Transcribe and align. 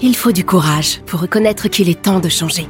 il 0.00 0.16
faut 0.16 0.32
du 0.32 0.44
courage 0.44 1.00
pour 1.06 1.20
reconnaître 1.20 1.68
qu'il 1.68 1.88
est 1.88 2.02
temps 2.02 2.20
de 2.20 2.28
changer. 2.28 2.68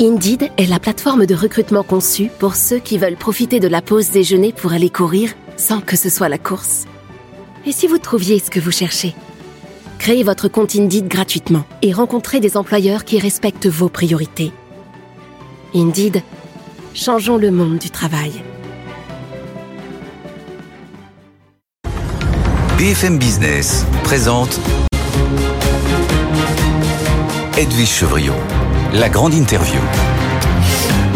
Indeed 0.00 0.50
est 0.58 0.66
la 0.66 0.78
plateforme 0.78 1.26
de 1.26 1.34
recrutement 1.34 1.82
conçue 1.82 2.30
pour 2.38 2.54
ceux 2.54 2.78
qui 2.78 2.98
veulent 2.98 3.16
profiter 3.16 3.60
de 3.60 3.68
la 3.68 3.80
pause 3.80 4.10
déjeuner 4.10 4.52
pour 4.52 4.72
aller 4.72 4.90
courir 4.90 5.30
sans 5.56 5.80
que 5.80 5.96
ce 5.96 6.10
soit 6.10 6.28
la 6.28 6.38
course. 6.38 6.84
Et 7.64 7.72
si 7.72 7.86
vous 7.86 7.98
trouviez 7.98 8.38
ce 8.38 8.50
que 8.50 8.60
vous 8.60 8.70
cherchez? 8.70 9.14
Créez 9.98 10.22
votre 10.22 10.48
compte 10.48 10.76
Indeed 10.76 11.08
gratuitement 11.08 11.64
et 11.80 11.92
rencontrez 11.92 12.40
des 12.40 12.56
employeurs 12.56 13.04
qui 13.04 13.18
respectent 13.18 13.66
vos 13.66 13.88
priorités. 13.88 14.52
Indeed, 15.74 16.22
changeons 16.94 17.38
le 17.38 17.50
monde 17.50 17.78
du 17.78 17.90
travail. 17.90 18.32
BFM 22.78 23.18
Business 23.18 23.86
présente 24.04 24.60
Edwige 27.58 27.88
Chevriot, 27.88 28.34
la 28.92 29.08
grande 29.08 29.32
interview. 29.32 29.80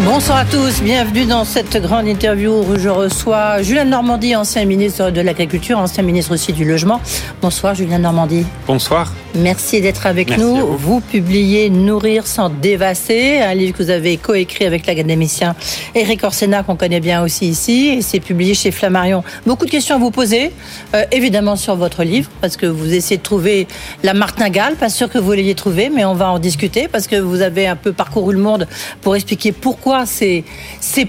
Bonsoir 0.03 0.39
à 0.39 0.45
tous, 0.45 0.81
bienvenue 0.81 1.25
dans 1.25 1.45
cette 1.45 1.79
grande 1.79 2.07
interview 2.07 2.63
où 2.63 2.79
je 2.79 2.89
reçois 2.89 3.61
Julien 3.61 3.85
Normandie, 3.85 4.35
ancien 4.35 4.65
ministre 4.65 5.11
de 5.11 5.21
l'Agriculture, 5.21 5.77
ancien 5.77 6.01
ministre 6.01 6.33
aussi 6.33 6.51
du 6.51 6.65
Logement. 6.65 6.99
Bonsoir 7.43 7.75
Julien 7.75 7.99
Normandie. 7.99 8.47
Bonsoir. 8.65 9.13
Merci 9.35 9.79
d'être 9.79 10.07
avec 10.07 10.37
nous. 10.37 10.75
Vous. 10.77 10.99
publiez 10.99 11.69
Nourrir 11.69 12.27
sans 12.27 12.49
dévasser, 12.49 13.39
un 13.39 13.53
livre 13.53 13.77
que 13.77 13.83
vous 13.83 13.89
avez 13.89 14.17
coécrit 14.17 14.65
avec 14.65 14.85
l'académicien 14.85 15.55
Eric 15.95 16.23
Orsena, 16.23 16.63
qu'on 16.63 16.75
connaît 16.75 16.99
bien 16.99 17.23
aussi 17.23 17.47
ici, 17.47 17.87
et 17.89 18.01
c'est 18.01 18.19
publié 18.19 18.53
chez 18.53 18.71
Flammarion. 18.71 19.23
Beaucoup 19.45 19.65
de 19.65 19.71
questions 19.71 19.95
à 19.95 19.99
vous 19.99 20.11
poser, 20.11 20.51
euh, 20.95 21.05
évidemment 21.11 21.55
sur 21.55 21.75
votre 21.75 22.03
livre, 22.03 22.29
parce 22.41 22.57
que 22.57 22.65
vous 22.65 22.93
essayez 22.93 23.17
de 23.17 23.23
trouver 23.23 23.67
la 24.03 24.13
martingale, 24.13 24.75
pas 24.75 24.89
sûr 24.89 25.09
que 25.09 25.17
vous 25.17 25.31
l'ayez 25.31 25.55
trouvé, 25.55 25.89
mais 25.89 26.03
on 26.03 26.13
va 26.13 26.29
en 26.31 26.39
discuter, 26.39 26.87
parce 26.89 27.07
que 27.07 27.15
vous 27.15 27.41
avez 27.41 27.67
un 27.67 27.77
peu 27.77 27.93
parcouru 27.93 28.33
le 28.33 28.39
monde 28.39 28.67
pour 29.01 29.15
expliquer 29.15 29.53
pourquoi 29.53 30.05
c'est 30.05 30.43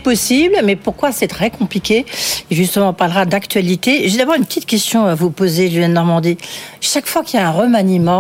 possible, 0.03 0.55
mais 0.65 0.77
pourquoi 0.77 1.11
c'est 1.13 1.29
très 1.29 1.51
compliqué. 1.51 2.07
Et 2.51 2.55
justement, 2.55 2.91
on 2.91 2.95
parlera 2.95 3.25
d'actualité. 3.25 4.09
J'ai 4.09 4.19
d'abord 4.19 4.35
une 4.35 4.45
petite 4.45 4.67
question 4.67 5.07
à 5.07 5.15
vous 5.15 5.31
poser, 5.31 5.71
Julien 5.71 5.89
Normandie. 5.89 6.39
Chaque 6.81 7.07
fois 7.07 7.23
qu'il 7.23 7.39
y 7.39 7.43
a 7.43 7.49
un 7.49 7.53
remaniement, 7.53 8.12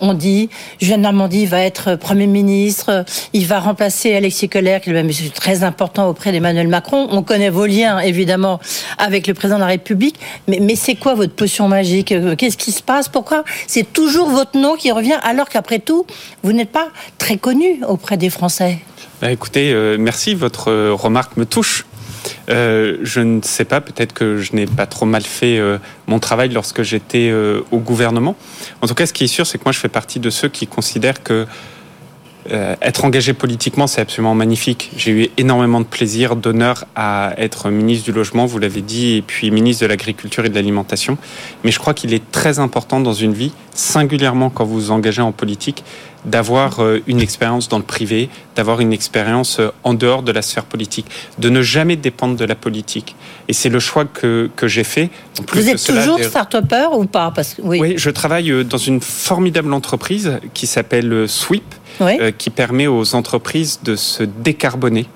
on 0.00 0.14
dit 0.14 0.48
Julien 0.80 0.98
Normandie 0.98 1.46
va 1.46 1.60
être 1.60 1.96
Premier 1.96 2.26
ministre, 2.26 3.04
il 3.32 3.46
va 3.46 3.60
remplacer 3.60 4.14
Alexis 4.14 4.48
Kohler, 4.48 4.78
qui 4.82 4.90
est 4.90 4.92
même 4.92 5.10
très 5.34 5.62
important 5.64 6.08
auprès 6.08 6.32
d'Emmanuel 6.32 6.68
Macron. 6.68 7.08
On 7.10 7.22
connaît 7.22 7.50
vos 7.50 7.66
liens, 7.66 7.98
évidemment, 7.98 8.60
avec 8.98 9.26
le 9.26 9.34
président 9.34 9.56
de 9.56 9.62
la 9.62 9.68
République. 9.68 10.16
Mais, 10.48 10.76
c'est 10.76 10.94
quoi 10.94 11.14
votre 11.14 11.34
potion 11.34 11.68
magique? 11.68 12.14
Qu'est-ce 12.38 12.56
qui 12.56 12.72
se 12.72 12.82
passe? 12.82 13.08
Pourquoi? 13.08 13.44
C'est 13.66 13.92
toujours 13.92 14.28
votre 14.30 14.58
nom 14.58 14.76
qui 14.76 14.90
revient, 14.90 15.18
alors 15.22 15.48
qu'après 15.48 15.78
tout, 15.78 16.06
vous 16.42 16.52
n'êtes 16.52 16.70
pas 16.70 16.88
très 17.18 17.36
connu 17.36 17.80
auprès 17.86 18.16
des 18.16 18.30
Français 18.30 18.78
bah, 19.20 19.30
Écoutez, 19.30 19.72
euh, 19.72 19.96
merci, 19.98 20.34
votre 20.34 20.68
euh, 20.68 20.94
remarque 20.94 21.36
me 21.36 21.44
touche. 21.44 21.84
Euh, 22.48 22.98
je 23.02 23.20
ne 23.20 23.40
sais 23.42 23.64
pas, 23.64 23.80
peut-être 23.80 24.12
que 24.12 24.38
je 24.38 24.54
n'ai 24.54 24.66
pas 24.66 24.86
trop 24.86 25.06
mal 25.06 25.22
fait 25.22 25.58
euh, 25.58 25.78
mon 26.06 26.18
travail 26.18 26.50
lorsque 26.50 26.82
j'étais 26.82 27.28
euh, 27.30 27.60
au 27.70 27.78
gouvernement. 27.78 28.36
En 28.82 28.86
tout 28.86 28.94
cas, 28.94 29.06
ce 29.06 29.12
qui 29.12 29.24
est 29.24 29.28
sûr, 29.28 29.46
c'est 29.46 29.58
que 29.58 29.64
moi, 29.64 29.72
je 29.72 29.78
fais 29.78 29.88
partie 29.88 30.20
de 30.20 30.30
ceux 30.30 30.48
qui 30.48 30.66
considèrent 30.66 31.22
que 31.22 31.46
être 32.80 33.04
engagé 33.04 33.32
politiquement, 33.34 33.86
c'est 33.86 34.00
absolument 34.00 34.34
magnifique. 34.34 34.90
J'ai 34.96 35.12
eu 35.12 35.28
énormément 35.36 35.78
de 35.78 35.84
plaisir, 35.84 36.36
d'honneur 36.36 36.86
à 36.96 37.34
être 37.36 37.68
ministre 37.68 38.06
du 38.06 38.12
Logement, 38.12 38.46
vous 38.46 38.58
l'avez 38.58 38.80
dit, 38.80 39.16
et 39.16 39.22
puis 39.22 39.50
ministre 39.50 39.84
de 39.84 39.88
l'Agriculture 39.88 40.46
et 40.46 40.48
de 40.48 40.54
l'Alimentation. 40.54 41.18
Mais 41.62 41.70
je 41.70 41.78
crois 41.78 41.92
qu'il 41.92 42.14
est 42.14 42.32
très 42.32 42.58
important 42.58 42.98
dans 42.98 43.12
une 43.12 43.34
vie, 43.34 43.52
singulièrement 43.74 44.48
quand 44.48 44.64
vous 44.64 44.74
vous 44.74 44.90
engagez 44.90 45.22
en 45.22 45.32
politique, 45.32 45.84
d'avoir 46.24 46.80
euh, 46.80 47.02
une 47.06 47.20
expérience 47.20 47.68
dans 47.68 47.78
le 47.78 47.84
privé, 47.84 48.28
d'avoir 48.56 48.80
une 48.80 48.92
expérience 48.92 49.58
euh, 49.58 49.70
en 49.84 49.94
dehors 49.94 50.22
de 50.22 50.32
la 50.32 50.42
sphère 50.42 50.64
politique, 50.64 51.06
de 51.38 51.48
ne 51.48 51.62
jamais 51.62 51.96
dépendre 51.96 52.36
de 52.36 52.44
la 52.44 52.54
politique. 52.54 53.16
Et 53.48 53.52
c'est 53.52 53.68
le 53.68 53.80
choix 53.80 54.04
que, 54.04 54.50
que 54.56 54.68
j'ai 54.68 54.84
fait. 54.84 55.10
Vous 55.52 55.68
êtes 55.68 55.84
toujours 55.84 56.22
start-upper 56.22 56.88
ou 56.92 57.06
pas? 57.06 57.30
Parce 57.34 57.54
que, 57.54 57.62
oui. 57.62 57.78
oui. 57.80 57.94
je 57.96 58.10
travaille 58.10 58.50
euh, 58.50 58.64
dans 58.64 58.78
une 58.78 59.00
formidable 59.00 59.72
entreprise 59.72 60.38
qui 60.54 60.66
s'appelle 60.66 61.28
Sweep, 61.28 61.74
qui 62.38 62.48
permet 62.50 62.86
aux 62.86 63.14
entreprises 63.14 63.80
de 63.82 63.94
se 63.94 64.22
décarboner. 64.22 65.06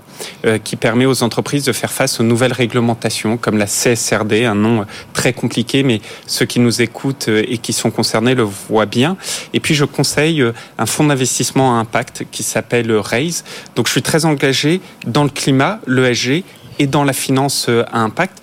Euh, 0.45 0.59
qui 0.59 0.77
permet 0.77 1.07
aux 1.07 1.23
entreprises 1.23 1.65
de 1.65 1.73
faire 1.73 1.91
face 1.91 2.21
aux 2.21 2.23
nouvelles 2.23 2.53
réglementations 2.53 3.39
comme 3.39 3.57
la 3.57 3.67
CSRD, 3.67 4.45
un 4.45 4.55
nom 4.55 4.83
euh, 4.83 4.85
très 5.15 5.33
compliqué, 5.33 5.83
mais 5.83 6.03
ceux 6.27 6.45
qui 6.45 6.61
nous 6.61 6.83
écoutent 6.83 7.29
euh, 7.29 7.45
et 7.49 7.59
qui 7.59 7.73
sont 7.73 7.91
concernés 7.91 8.35
le 8.35 8.43
voient 8.43 8.87
bien. 8.87 9.17
Et 9.55 9.61
puis 9.61 9.75
je 9.75 9.85
conseille 9.85 10.45
un 10.79 10.87
fonds 10.87 11.05
d'investissement 11.05 11.77
à 11.77 11.81
impact 11.81 12.27
qui 12.31 12.43
s'appelle 12.43 12.93
RAISE. 12.93 13.45
Donc 13.75 13.87
je 13.87 13.93
suis 13.93 14.03
très 14.03 14.27
engagé 14.27 14.81
dans 15.07 15.25
le 15.25 15.31
climat, 15.31 15.81
l'ESG 15.87 16.45
et 16.79 16.87
dans 16.87 17.05
la 17.05 17.13
finance 17.13 17.69
à 17.69 17.99
impact. 18.01 18.43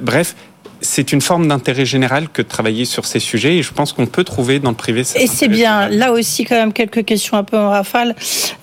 bref, 0.00 0.36
c'est 0.80 1.12
une 1.12 1.20
forme 1.20 1.48
d'intérêt 1.48 1.86
général 1.86 2.28
que 2.28 2.42
de 2.42 2.48
travailler 2.48 2.84
sur 2.84 3.04
ces 3.06 3.20
sujets 3.20 3.56
et 3.56 3.62
je 3.62 3.72
pense 3.72 3.92
qu'on 3.92 4.06
peut 4.06 4.24
trouver 4.24 4.58
dans 4.58 4.70
le 4.70 4.76
privé. 4.76 5.02
Et 5.16 5.26
c'est 5.26 5.48
bien. 5.48 5.88
Là 5.88 6.12
aussi, 6.12 6.44
quand 6.44 6.56
même, 6.56 6.72
quelques 6.72 7.04
questions 7.04 7.36
un 7.36 7.44
peu 7.44 7.56
en 7.56 7.70
rafale. 7.70 8.14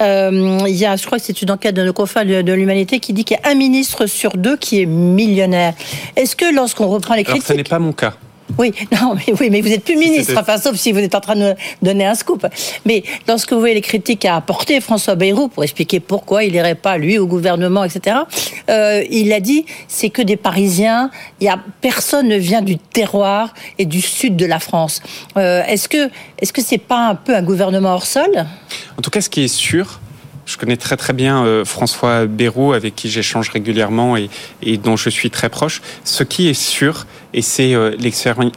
Euh, 0.02 0.60
il 0.68 0.76
y 0.76 0.86
a, 0.86 0.96
je 0.96 1.06
crois 1.06 1.20
que 1.20 1.24
c'est 1.26 1.42
une 1.42 1.52
enquête 1.52 1.76
de 1.76 1.92
confrères 1.92 2.26
de 2.26 2.54
l'humanité 2.54 3.00
qui 3.00 3.14
dit 3.14 3.24
qu'il 3.24 3.38
y 3.38 3.48
a 3.48 3.52
un 3.52 3.56
ministre 3.56 4.06
sur 4.06 4.38
deux 4.38 4.58
qui 4.58 4.82
est 4.82 4.86
millionnaire. 4.86 5.74
Est-ce 6.16 6.36
que 6.36 6.54
lorsqu'on 6.54 6.88
reprend 6.88 7.16
les 7.16 7.24
critiques... 7.24 7.44
Alors, 7.50 7.58
ce 7.58 7.64
n'est 7.64 7.64
pas 7.64 7.80
mon 7.80 7.94
cas. 7.94 8.14
Oui, 8.58 8.72
non, 9.02 9.16
mais 9.16 9.34
oui, 9.40 9.50
mais 9.50 9.62
vous 9.62 9.72
êtes 9.72 9.84
plus 9.84 9.96
ministre, 9.96 10.34
enfin, 10.38 10.58
sauf 10.58 10.76
si 10.76 10.92
vous 10.92 11.00
êtes 11.00 11.16
en 11.16 11.22
train 11.22 11.36
de 11.36 11.56
donner 11.82 12.06
un 12.06 12.16
scoop. 12.16 12.46
Mais 12.86 13.04
lorsque 13.28 13.52
vous 13.54 13.60
voyez 13.60 13.76
les 13.76 13.82
critiques 13.82 14.20
qu'a 14.20 14.36
apporté 14.36 14.80
François 14.82 15.16
Bayrou 15.16 15.48
pour 15.48 15.64
expliquer 15.64 16.00
pourquoi 16.00 16.44
il 16.44 16.54
n'irait 16.54 16.76
pas, 16.76 16.98
lui, 16.98 17.18
au 17.18 17.26
gouvernement, 17.26 17.84
etc., 17.84 18.18
euh, 18.70 19.04
il 19.10 19.34
a 19.34 19.40
dit 19.40 19.66
c'est 19.88 20.10
que 20.10 20.22
des 20.22 20.38
Parisiens, 20.38 21.10
il 21.40 21.46
y 21.46 21.50
a, 21.50 21.60
personne 21.82 22.28
ne 22.28 22.38
vient 22.38 22.62
du 22.62 22.78
terroir 22.78 23.54
et 23.78 23.86
du 23.86 24.02
sud 24.02 24.36
de 24.36 24.46
la 24.46 24.60
France. 24.60 25.02
Euh, 25.38 25.64
est-ce 25.66 25.90
que 25.90 26.10
est-ce 26.40 26.54
que 26.54 26.62
c'est 26.62 26.78
pas 26.78 27.08
un 27.08 27.16
peu 27.16 27.36
un 27.36 27.44
gouvernement 27.44 27.94
hors 27.94 28.06
sol? 28.06 28.46
En 28.98 29.02
tout 29.02 29.10
cas, 29.10 29.22
ce 29.22 29.30
qui 29.30 29.44
est 29.44 29.48
sûr, 29.48 30.00
je 30.46 30.58
connais 30.58 30.78
très 30.78 30.98
très 30.98 31.14
bien 31.14 31.46
euh, 31.46 31.66
François 31.66 32.26
Bayrou, 32.26 32.74
avec 32.74 32.96
qui 32.96 33.10
j'échange 33.10 33.50
régulièrement 33.50 34.18
et, 34.18 34.30
et, 34.62 34.78
dont 34.78 34.98
je 34.98 35.10
suis 35.10 35.30
très 35.30 35.50
proche. 35.50 35.82
Ce 36.04 36.24
qui 36.24 36.50
est 36.50 36.54
sûr, 36.54 37.06
et 37.34 37.42
c'est 37.42 37.74
euh, 37.74 37.96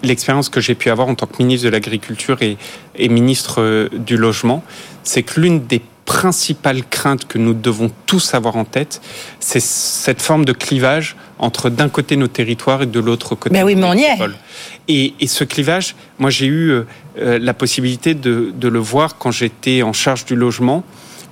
l'expérience 0.02 0.48
que 0.48 0.60
j'ai 0.60 0.74
pu 0.74 0.90
avoir 0.90 1.08
en 1.08 1.14
tant 1.14 1.26
que 1.26 1.42
ministre 1.42 1.66
de 1.66 1.70
l'Agriculture 1.70 2.42
et, 2.42 2.56
et, 2.96 3.08
ministre 3.08 3.60
euh, 3.60 3.88
du 3.92 4.16
Logement, 4.16 4.62
c'est 5.02 5.22
que 5.22 5.40
l'une 5.40 5.66
des 5.66 5.80
principales 6.04 6.84
craintes 6.88 7.26
que 7.26 7.38
nous 7.38 7.54
devons 7.54 7.90
tous 8.06 8.34
avoir 8.34 8.56
en 8.56 8.64
tête, 8.64 9.00
c'est 9.40 9.62
cette 9.62 10.22
forme 10.22 10.44
de 10.44 10.52
clivage 10.52 11.16
entre 11.38 11.68
d'un 11.68 11.88
côté 11.88 12.16
nos 12.16 12.28
territoires 12.28 12.82
et 12.82 12.86
de 12.86 13.00
l'autre 13.00 13.34
côté. 13.34 13.52
Mais 13.52 13.62
oui, 13.62 13.74
mais 13.74 13.86
on 13.86 13.94
y 13.94 14.02
est. 14.02 14.18
Et, 14.88 15.14
et, 15.18 15.26
ce 15.26 15.42
clivage, 15.42 15.96
moi 16.18 16.30
j'ai 16.30 16.46
eu 16.46 16.82
la 17.16 17.54
possibilité 17.54 18.14
de, 18.14 18.52
de, 18.54 18.68
le 18.68 18.78
voir 18.78 19.18
quand 19.18 19.32
j'étais 19.32 19.82
en 19.82 19.92
charge 19.92 20.26
du 20.26 20.36
logement. 20.36 20.84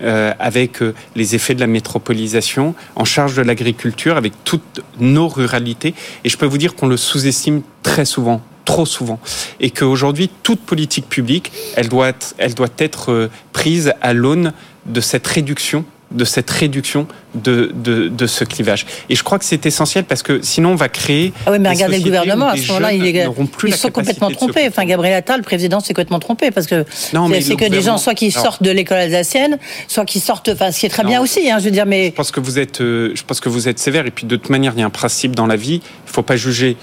Euh, 0.04 0.34
avec 0.38 0.82
euh, 0.82 0.94
les 1.16 1.34
effets 1.34 1.54
de 1.54 1.60
la 1.60 1.66
métropolisation, 1.66 2.74
en 2.94 3.06
charge 3.06 3.36
de 3.36 3.42
l'agriculture, 3.42 4.18
avec 4.18 4.34
toutes 4.44 4.82
nos 5.00 5.28
ruralités. 5.28 5.94
Et 6.24 6.28
je 6.28 6.36
peux 6.36 6.44
vous 6.44 6.58
dire 6.58 6.74
qu'on 6.74 6.88
le 6.88 6.98
sous-estime 6.98 7.62
très 7.82 8.04
souvent 8.04 8.42
trop 8.66 8.86
souvent 8.86 9.20
et 9.60 9.70
qu'aujourd'hui 9.70 10.30
toute 10.42 10.60
politique 10.60 11.06
publique 11.06 11.52
elle 11.76 11.88
doit 11.88 12.08
être, 12.08 12.34
doit 12.54 12.68
être 12.78 13.12
euh, 13.12 13.30
prise 13.52 13.92
à 14.00 14.14
l'aune 14.14 14.54
de 14.86 15.00
cette 15.02 15.26
réduction 15.26 15.84
de 16.14 16.24
cette 16.24 16.50
réduction 16.50 17.06
de, 17.34 17.72
de, 17.74 18.08
de, 18.08 18.26
ce 18.26 18.44
clivage. 18.44 18.86
Et 19.08 19.16
je 19.16 19.22
crois 19.22 19.38
que 19.38 19.44
c'est 19.44 19.66
essentiel 19.66 20.04
parce 20.04 20.22
que 20.22 20.40
sinon 20.42 20.70
on 20.70 20.74
va 20.76 20.88
créer. 20.88 21.32
Ah 21.46 21.52
oui, 21.52 21.58
mais 21.58 21.68
regardez 21.68 21.98
le 21.98 22.04
gouvernement 22.04 22.48
à 22.48 22.56
ce 22.56 22.66
moment-là, 22.68 22.92
il 22.92 23.04
est, 23.04 23.26
ils 23.64 23.74
sont 23.74 23.90
complètement 23.90 24.30
trompés. 24.30 24.66
Enfin, 24.68 24.84
Gabriel 24.84 25.14
Attal, 25.14 25.38
le 25.38 25.44
président, 25.44 25.80
s'est 25.80 25.92
complètement 25.92 26.20
trompé 26.20 26.50
parce 26.50 26.66
que 26.66 26.84
c'est 26.88 27.56
que 27.56 27.68
des 27.68 27.82
gens 27.82 27.98
soit 27.98 28.14
qui 28.14 28.30
sortent 28.30 28.62
de 28.62 28.70
l'école 28.70 28.98
alsacienne, 28.98 29.58
soit 29.88 30.04
qui 30.04 30.20
sortent. 30.20 30.50
Enfin, 30.50 30.70
ce 30.70 30.80
qui 30.80 30.86
est 30.86 30.90
très 30.90 31.04
bien 31.04 31.20
aussi, 31.20 31.50
hein, 31.50 31.58
je 31.58 31.64
veux 31.64 31.70
dire, 31.70 31.86
mais. 31.86 32.06
Je 32.06 32.12
pense 32.12 32.30
que 32.30 32.40
vous 32.40 32.58
êtes, 32.58 32.80
euh, 32.80 33.12
je 33.14 33.22
pense 33.24 33.40
que 33.40 33.48
vous 33.48 33.68
êtes 33.68 33.78
sévère. 33.78 34.06
Et 34.06 34.10
puis 34.10 34.26
de 34.26 34.36
toute 34.36 34.50
manière, 34.50 34.72
il 34.76 34.80
y 34.80 34.82
a 34.82 34.86
un 34.86 34.90
principe 34.90 35.34
dans 35.34 35.46
la 35.46 35.56
vie. 35.56 35.80
Il 36.06 36.12
faut 36.12 36.22
pas 36.22 36.36
juger 36.36 36.76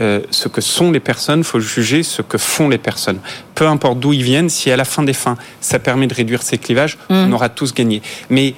euh, 0.00 0.20
ce 0.30 0.46
que 0.46 0.60
sont 0.60 0.92
les 0.92 1.00
personnes, 1.00 1.40
il 1.40 1.44
faut 1.44 1.58
juger 1.58 2.04
ce 2.04 2.22
que 2.22 2.38
font 2.38 2.68
les 2.68 2.78
personnes. 2.78 3.18
Peu 3.56 3.66
importe 3.66 3.98
d'où 3.98 4.12
ils 4.12 4.22
viennent, 4.22 4.48
si 4.48 4.70
à 4.70 4.76
la 4.76 4.84
fin 4.84 5.02
des 5.02 5.12
fins, 5.12 5.36
ça 5.60 5.80
permet 5.80 6.06
de 6.06 6.14
réduire 6.14 6.42
ces 6.42 6.56
clivages, 6.56 6.98
on 7.10 7.26
mmh. 7.26 7.34
aura 7.34 7.48
tous 7.48 7.74
gagné. 7.74 8.00
Mais 8.30 8.54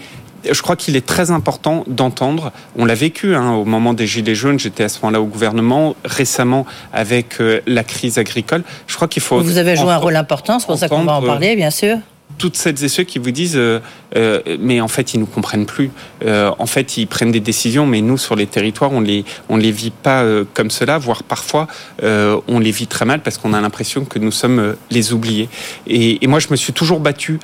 je 0.50 0.62
crois 0.62 0.76
qu'il 0.76 0.96
est 0.96 1.06
très 1.06 1.30
important 1.30 1.84
d'entendre. 1.86 2.52
On 2.76 2.84
l'a 2.84 2.94
vécu 2.94 3.34
hein, 3.34 3.52
au 3.52 3.64
moment 3.64 3.94
des 3.94 4.06
Gilets 4.06 4.34
jaunes. 4.34 4.58
J'étais 4.58 4.84
à 4.84 4.88
ce 4.88 4.98
moment-là 5.02 5.20
au 5.20 5.26
gouvernement. 5.26 5.96
Récemment, 6.04 6.66
avec 6.92 7.40
euh, 7.40 7.60
la 7.66 7.84
crise 7.84 8.18
agricole, 8.18 8.62
je 8.86 8.96
crois 8.96 9.08
qu'il 9.08 9.22
faut. 9.22 9.40
Vous 9.40 9.58
avez 9.58 9.76
joué 9.76 9.90
un 9.90 9.96
rôle 9.96 10.16
important. 10.16 10.58
C'est 10.58 10.66
pour 10.66 10.78
ça 10.78 10.88
qu'on 10.88 11.04
va 11.04 11.14
en 11.14 11.22
parler, 11.22 11.56
bien 11.56 11.70
sûr. 11.70 11.98
Toutes 12.38 12.56
celles 12.56 12.82
et 12.82 12.88
ceux 12.88 13.04
qui 13.04 13.18
vous 13.18 13.30
disent 13.30 13.56
euh, 13.56 13.80
euh, 14.16 14.40
mais 14.58 14.80
en 14.80 14.88
fait 14.88 15.14
ils 15.14 15.20
nous 15.20 15.26
comprennent 15.26 15.66
plus. 15.66 15.90
Euh, 16.24 16.50
en 16.58 16.66
fait 16.66 16.96
ils 16.96 17.06
prennent 17.06 17.32
des 17.32 17.40
décisions, 17.40 17.86
mais 17.86 18.00
nous 18.00 18.18
sur 18.18 18.36
les 18.36 18.46
territoires 18.46 18.92
on 18.92 19.00
les 19.00 19.24
on 19.48 19.56
les 19.56 19.70
vit 19.70 19.90
pas 19.90 20.24
comme 20.54 20.70
cela, 20.70 20.98
voire 20.98 21.22
parfois 21.22 21.66
on 22.02 22.58
les 22.58 22.70
vit 22.70 22.86
très 22.86 23.04
mal 23.04 23.20
parce 23.20 23.38
qu'on 23.38 23.52
a 23.52 23.60
l'impression 23.60 24.04
que 24.04 24.18
nous 24.18 24.32
sommes 24.32 24.76
les 24.90 25.12
oubliés. 25.12 25.48
Et, 25.86 26.24
et, 26.24 26.26
moi 26.26 26.38
je 26.38 26.48
me 26.50 26.56
suis 26.56 26.72
toujours 26.72 27.00
battu 27.00 27.38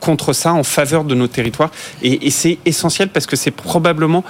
contre 0.00 0.32
ça 0.32 0.52
en 0.52 0.64
faveur 0.64 1.04
de 1.04 1.14
nos 1.14 1.28
territoires 1.28 1.70
et, 2.02 2.26
et 2.26 2.30
c'est 2.30 2.58
essentiel 2.64 3.08
parce 3.08 3.26
que 3.26 3.36
c'est 3.36 3.50
probablement 3.50 4.24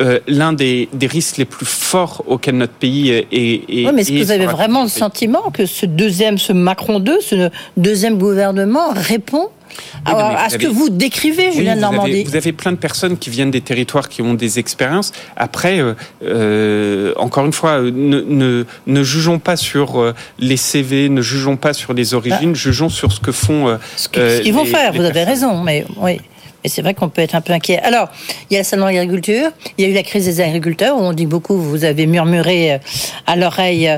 euh, 0.00 0.20
l'un 0.28 0.52
des, 0.52 0.88
des, 0.92 1.08
risques 1.08 1.38
les 1.38 1.44
plus 1.44 1.66
forts 1.66 2.22
auxquels 2.26 2.56
notre 2.56 2.72
pays 2.72 3.10
est. 3.10 3.26
est 3.32 3.62
oui, 3.68 3.88
mais 3.92 4.02
est-ce 4.02 4.12
que 4.12 4.22
vous 4.22 4.30
avez 4.30 4.46
vraiment 4.46 4.84
le 4.84 4.88
sentiment 4.88 5.50
que 5.52 5.66
ce 5.66 5.86
deuxième, 5.86 6.38
ce 6.38 6.52
Macron 6.52 7.00
2, 7.00 7.20
ce 7.20 7.50
deuxième 7.76 8.16
gouvernement 8.16 8.90
répond 8.92 9.48
à, 10.04 10.48
ce 10.50 10.56
que 10.56 10.66
vous 10.66 10.88
décrivez, 10.88 11.52
Julien 11.52 11.76
Normandie. 11.76 12.24
vous 12.24 12.36
avez 12.36 12.52
plein 12.52 12.72
de 12.72 12.76
personnes 12.76 13.18
qui 13.18 13.30
viennent 13.30 13.50
des 13.50 13.60
territoires 13.60 14.08
qui 14.08 14.22
ont 14.22 14.34
des 14.34 14.58
expériences. 14.58 15.12
Après, 15.36 15.80
euh, 15.80 15.94
euh 16.22 17.12
encore 17.16 17.44
une 17.44 17.52
fois, 17.52 17.80
ne, 17.80 18.20
ne, 18.20 18.64
ne, 18.86 19.02
jugeons 19.02 19.38
pas 19.38 19.56
sur 19.56 20.14
les 20.38 20.56
CV, 20.56 21.08
ne 21.08 21.22
jugeons 21.22 21.56
pas 21.56 21.72
sur 21.72 21.92
les 21.92 22.14
origines, 22.14 22.52
bah. 22.52 22.58
jugeons 22.58 22.88
sur 22.88 23.12
ce 23.12 23.20
que 23.20 23.32
font. 23.32 23.78
ce 23.96 24.08
qu'ils 24.08 24.54
vont 24.54 24.64
faire, 24.64 24.92
vous 24.92 25.02
avez 25.02 25.24
raison, 25.24 25.62
mais 25.62 25.84
oui. 25.96 26.20
Et 26.64 26.68
c'est 26.68 26.82
vrai 26.82 26.92
qu'on 26.92 27.08
peut 27.08 27.22
être 27.22 27.36
un 27.36 27.40
peu 27.40 27.52
inquiet. 27.52 27.78
Alors, 27.78 28.08
il 28.50 28.54
y 28.54 28.56
a 28.56 28.60
le 28.60 28.64
salon 28.64 28.86
d'agriculture, 28.86 29.50
il 29.76 29.84
y 29.84 29.88
a 29.88 29.90
eu 29.90 29.94
la 29.94 30.02
crise 30.02 30.24
des 30.24 30.40
agriculteurs, 30.40 30.96
où 30.96 31.00
on 31.00 31.12
dit 31.12 31.26
beaucoup, 31.26 31.56
vous 31.56 31.84
avez 31.84 32.06
murmuré 32.06 32.72
euh, 32.72 32.78
à 33.26 33.36
l'oreille 33.36 33.88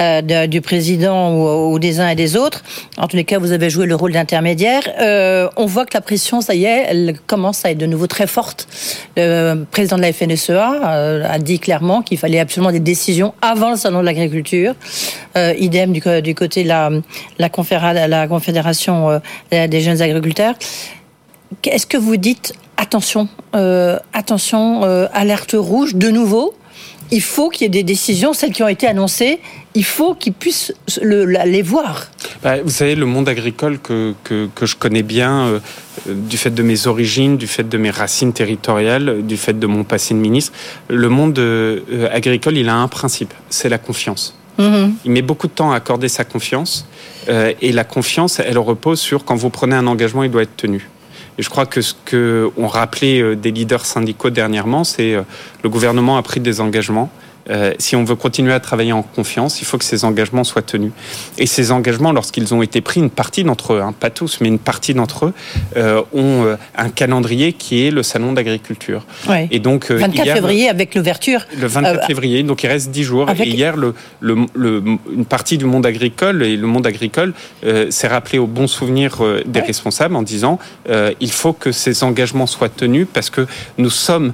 euh, 0.00 0.46
du 0.46 0.62
président 0.62 1.34
ou, 1.70 1.78
des 1.78 2.00
uns 2.00 2.08
et 2.08 2.14
des 2.14 2.36
autres. 2.36 2.62
En 2.96 3.06
tous 3.06 3.16
les 3.16 3.24
cas, 3.24 3.38
vous 3.38 3.52
avez 3.52 3.68
joué 3.68 3.84
le 3.84 3.94
rôle 3.94 4.12
d'intermédiaire. 4.12 4.82
Euh, 4.98 5.48
on 5.56 5.66
voit 5.66 5.84
que 5.84 5.92
la 5.92 6.00
pression, 6.00 6.40
ça 6.40 6.54
y 6.54 6.64
est, 6.64 6.86
elle 6.88 7.16
commence 7.26 7.66
à 7.66 7.72
être 7.72 7.78
de 7.78 7.86
nouveau 7.86 8.06
très 8.06 8.26
forte. 8.26 8.66
Le 9.18 9.64
président 9.70 9.96
de 9.96 10.02
la 10.02 10.12
FNSEA 10.12 11.26
a 11.28 11.38
dit 11.38 11.58
clairement 11.58 12.00
qu'il 12.00 12.16
fallait 12.16 12.40
absolument 12.40 12.72
des 12.72 12.80
décisions 12.80 13.34
avant 13.42 13.70
le 13.70 13.76
salon 13.76 14.00
de 14.00 14.06
l'agriculture. 14.06 14.74
idem 15.36 15.92
du, 15.92 16.34
côté 16.34 16.62
de 16.62 16.68
la, 16.68 16.90
la, 17.38 18.08
la 18.08 18.28
confédération 18.28 19.20
des 19.50 19.80
jeunes 19.80 20.00
agriculteurs. 20.00 20.54
Est-ce 21.64 21.86
que 21.86 21.96
vous 21.96 22.16
dites 22.16 22.54
attention, 22.76 23.28
euh, 23.54 23.98
attention, 24.12 24.84
euh, 24.84 25.06
alerte 25.12 25.54
rouge 25.56 25.94
de 25.94 26.10
nouveau 26.10 26.54
il 27.12 27.22
faut 27.22 27.50
qu'il 27.50 27.62
y 27.62 27.66
ait 27.66 27.68
des 27.68 27.84
décisions, 27.84 28.32
celles 28.32 28.50
qui 28.50 28.64
ont 28.64 28.68
été 28.68 28.88
annoncées, 28.88 29.38
il 29.74 29.84
faut 29.84 30.16
qu'ils 30.16 30.32
puissent 30.32 30.74
les 31.00 31.62
voir. 31.62 32.08
Bah, 32.42 32.60
vous 32.60 32.70
savez, 32.70 32.96
le 32.96 33.06
monde 33.06 33.28
agricole 33.28 33.78
que, 33.78 34.12
que, 34.24 34.66
je 34.66 34.74
connais 34.74 35.04
bien, 35.04 35.46
euh, 35.46 35.60
du 36.08 36.36
fait 36.36 36.50
de 36.50 36.64
mes 36.64 36.88
origines, 36.88 37.36
du 37.36 37.46
fait 37.46 37.68
de 37.68 37.78
mes 37.78 37.90
racines 37.90 38.32
territoriales, 38.32 39.24
du 39.24 39.36
fait 39.36 39.56
de 39.56 39.68
mon 39.68 39.84
passé 39.84 40.14
de 40.14 40.18
ministre, 40.18 40.52
le 40.88 41.08
monde 41.08 41.38
agricole, 42.10 42.58
il 42.58 42.68
a 42.68 42.74
un 42.74 42.88
principe, 42.88 43.32
c'est 43.50 43.68
la 43.68 43.78
confiance. 43.78 44.36
Mm-hmm. 44.58 44.90
Il 45.04 45.12
met 45.12 45.22
beaucoup 45.22 45.46
de 45.46 45.52
temps 45.52 45.70
à 45.70 45.76
accorder 45.76 46.08
sa 46.08 46.24
confiance, 46.24 46.88
et 47.28 47.70
la 47.70 47.84
confiance, 47.84 48.40
elle 48.40 48.58
repose 48.58 48.98
sur 48.98 49.24
quand 49.24 49.36
vous 49.36 49.50
prenez 49.50 49.76
un 49.76 49.86
engagement, 49.86 50.24
il 50.24 50.30
doit 50.32 50.42
être 50.42 50.56
tenu. 50.56 50.88
Et 51.38 51.42
je 51.42 51.50
crois 51.50 51.66
que 51.66 51.80
ce 51.80 51.94
que 52.04 52.50
ont 52.56 52.66
rappelé 52.66 53.20
euh, 53.20 53.36
des 53.36 53.50
leaders 53.50 53.84
syndicaux 53.84 54.30
dernièrement, 54.30 54.84
c'est 54.84 55.14
euh, 55.14 55.22
le 55.62 55.68
gouvernement 55.68 56.16
a 56.16 56.22
pris 56.22 56.40
des 56.40 56.60
engagements. 56.60 57.10
Euh, 57.50 57.72
si 57.78 57.96
on 57.96 58.04
veut 58.04 58.16
continuer 58.16 58.52
à 58.52 58.60
travailler 58.60 58.92
en 58.92 59.02
confiance, 59.02 59.60
il 59.60 59.64
faut 59.64 59.78
que 59.78 59.84
ces 59.84 60.04
engagements 60.04 60.44
soient 60.44 60.62
tenus. 60.62 60.92
Et 61.38 61.46
ces 61.46 61.70
engagements, 61.70 62.12
lorsqu'ils 62.12 62.54
ont 62.54 62.62
été 62.62 62.80
pris, 62.80 63.00
une 63.00 63.10
partie 63.10 63.44
d'entre 63.44 63.74
eux, 63.74 63.80
hein, 63.80 63.94
pas 63.98 64.10
tous, 64.10 64.40
mais 64.40 64.48
une 64.48 64.58
partie 64.58 64.94
d'entre 64.94 65.26
eux, 65.26 65.32
euh, 65.76 66.02
ont 66.12 66.44
euh, 66.44 66.56
un 66.76 66.88
calendrier 66.88 67.52
qui 67.52 67.86
est 67.86 67.90
le 67.90 68.02
salon 68.02 68.32
d'agriculture. 68.32 69.06
Et 69.50 69.58
donc, 69.58 69.90
24 69.90 70.32
février 70.32 70.68
avec 70.68 70.94
l'ouverture. 70.94 71.46
Le 71.58 71.66
24 71.66 72.06
février, 72.06 72.42
donc 72.42 72.62
il 72.62 72.68
reste 72.68 72.90
10 72.90 73.02
jours. 73.04 73.30
Et 73.30 73.48
hier, 73.48 73.76
le, 73.76 73.94
le, 74.20 74.82
une 75.12 75.24
partie 75.24 75.58
du 75.58 75.64
monde 75.64 75.86
agricole 75.86 76.42
et 76.42 76.56
le 76.56 76.66
monde 76.66 76.86
agricole 76.86 77.32
s'est 77.90 78.08
rappelé 78.08 78.38
au 78.38 78.46
bon 78.46 78.66
souvenir 78.66 79.22
des 79.44 79.60
responsables 79.60 80.16
en 80.16 80.22
disant 80.22 80.58
il 81.20 81.30
faut 81.30 81.52
que 81.52 81.72
ces 81.72 82.02
engagements 82.04 82.46
soient 82.46 82.68
tenus 82.68 83.06
parce 83.12 83.30
que 83.30 83.46
nous 83.78 83.90
sommes 83.90 84.32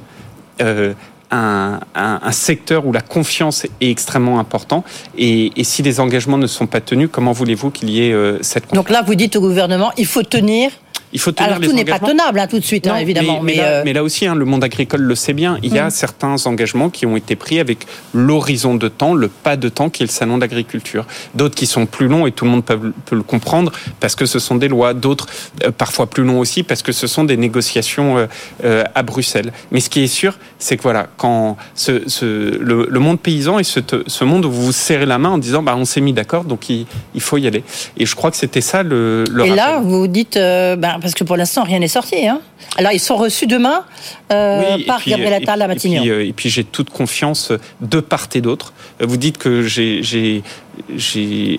un, 1.33 2.33
secteur 2.33 2.87
où 2.87 2.93
la 2.93 3.01
confiance 3.01 3.65
est 3.65 3.91
extrêmement 3.91 4.39
important. 4.39 4.85
Et, 5.17 5.51
si 5.65 5.83
les 5.83 6.01
engagements 6.01 6.39
ne 6.39 6.47
sont 6.47 6.67
pas 6.67 6.81
tenus, 6.81 7.09
comment 7.11 7.33
voulez-vous 7.33 7.71
qu'il 7.71 7.91
y 7.91 8.07
ait 8.07 8.13
euh, 8.13 8.39
cette 8.43 8.67
confiance 8.67 8.85
Donc 8.85 8.91
là, 8.91 9.03
vous 9.03 9.15
dites 9.15 9.37
au 9.37 9.41
gouvernement, 9.41 9.93
il 9.97 10.07
faut 10.07 10.23
tenir 10.23 10.71
il 11.13 11.21
faut 11.21 11.33
tenir 11.33 11.51
Alors 11.51 11.63
tout 11.63 11.73
n'est 11.73 11.85
pas 11.85 11.99
tenable 11.99 12.39
hein, 12.39 12.47
tout 12.47 12.59
de 12.59 12.65
suite, 12.65 12.87
hein, 12.87 12.97
évidemment. 12.97 13.41
Mais, 13.43 13.57
euh, 13.61 13.83
mais, 13.85 13.93
là, 13.93 14.03
aussi, 14.03 14.27
hein, 14.27 14.35
le 14.35 14.45
monde 14.45 14.65
agricole 14.65 15.03
le 15.03 15.15
sait 15.15 15.35
bien. 15.35 15.59
Il 15.63 15.75
y 15.75 15.79
a 15.79 15.89
mm. 15.89 15.91
certains 15.91 16.47
engagements 16.47 16.91
qui 16.91 17.05
ont 17.05 17.17
été 17.17 17.37
pris 17.37 17.61
avec 17.61 17.87
l'horizon 18.15 18.75
de 18.75 18.89
temps, 18.89 19.15
le 19.15 19.29
pas 19.29 19.57
de 19.57 19.69
temps 19.69 19.91
qui 19.91 20.03
est 20.03 20.07
le 20.07 20.13
salon 20.13 20.39
d'agriculture. 20.39 21.07
D'autres 21.35 21.55
qui 21.55 21.67
sont 21.67 21.87
plus 21.87 22.09
longs 22.09 22.27
et 22.27 22.33
tout 22.33 22.45
le 22.45 22.51
monde 22.51 22.65
peut, 22.65 22.81
le 23.11 23.23
comprendre 23.23 23.73
parce 24.01 24.15
que 24.15 24.25
ce 24.25 24.39
sont 24.39 24.57
des 24.57 24.69
lois. 24.69 24.95
D'autres 24.95 25.27
euh, 25.65 25.71
parfois 25.71 26.09
plus 26.09 26.25
longs 26.25 26.39
aussi 26.39 26.63
parce 26.63 26.83
que 26.83 26.93
ce 26.93 27.07
sont 27.07 27.25
des 27.25 27.37
négociations 27.37 28.27
euh, 28.65 28.85
à 28.95 29.03
Bruxelles. 29.03 29.53
Mais 29.71 29.81
ce 29.81 29.91
qui 29.91 30.03
est 30.03 30.07
sûr, 30.07 30.39
c'est 30.59 30.77
que 30.77 30.83
voilà, 30.83 31.09
quand 31.19 31.57
ce, 31.75 32.09
ce, 32.09 32.57
le, 32.59 32.99
monde 33.01 33.21
paysan 33.21 33.59
et 33.59 33.65
ce, 33.65 33.81
ce, 34.07 34.25
monde 34.25 34.47
où 34.47 34.51
vous 34.51 34.67
vous 34.67 34.73
serrez 34.73 35.07
la 35.07 35.19
main 35.19 35.31
en 35.31 35.39
disant 35.39 35.63
bah 35.63 35.75
on 35.77 35.85
s'est 35.85 36.01
mis 36.01 36.13
d'accord, 36.13 36.45
donc 36.45 36.71
il, 36.71 36.87
il, 37.15 37.21
faut 37.21 37.37
y 37.37 37.47
aller. 37.47 37.65
Et 37.99 38.07
je 38.07 38.15
crois 38.15 38.31
que 38.31 38.37
c'était 38.37 38.61
ça 38.61 38.83
le. 38.83 39.25
le 39.31 39.45
et 39.45 39.51
là, 39.51 39.81
vous 39.81 40.07
dites 40.07 40.39
bah, 40.39 40.99
parce 41.03 41.15
que 41.15 41.25
pour 41.25 41.37
l'instant, 41.37 41.65
rien 41.65 41.81
n'est 41.81 41.89
sorti. 41.89 42.27
Hein. 42.27 42.41
Alors, 42.77 42.93
ils 42.93 43.01
sont 43.01 43.17
reçus 43.17 43.47
demain 43.47 43.85
euh, 44.33 44.79
par 44.87 45.05
Gabriel 45.05 45.35
Attal 45.35 45.61
à 45.61 45.69
Matignon. 45.69 46.05
Euh, 46.07 46.25
et 46.25 46.33
puis, 46.33 46.49
j'ai 46.49 46.65
toute 46.65 46.91
confiance 46.91 47.53
de 47.81 48.01
part 48.01 48.29
et 48.35 48.41
d'autre. 48.41 48.73
Euh, 49.01 49.07
vous 49.07 49.17
dites 49.17 49.37
que 49.37 49.63
j'ai 49.63 50.43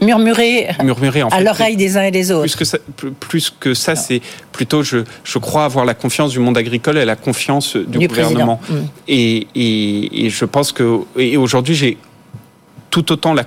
murmuré, 0.01 0.69
murmuré 0.83 1.23
à 1.29 1.41
l'oreille 1.41 1.75
des 1.75 1.97
uns 1.97 2.03
et 2.03 2.11
des 2.11 2.31
autres. 2.31 2.43
Plus 2.43 2.55
que 2.55 2.65
ça, 2.65 2.77
plus 3.19 3.53
que 3.59 3.73
ça 3.73 3.95
c'est 3.95 4.21
plutôt, 4.51 4.81
je, 4.81 4.99
je, 5.23 5.37
crois 5.37 5.65
avoir 5.65 5.85
la 5.85 5.93
confiance 5.93 6.31
du 6.31 6.39
monde 6.39 6.57
agricole 6.57 6.97
et 6.97 7.05
la 7.05 7.15
confiance 7.15 7.75
du, 7.75 8.07
gouvernement. 8.07 8.59
Mm. 8.69 8.75
Et, 9.09 9.47
et, 9.55 10.25
et, 10.25 10.29
je 10.29 10.45
pense 10.45 10.71
que 10.71 11.01
et 11.17 11.37
aujourd'hui, 11.37 11.75
j'ai 11.75 11.97
tout 12.89 13.11
autant 13.11 13.33
la 13.33 13.43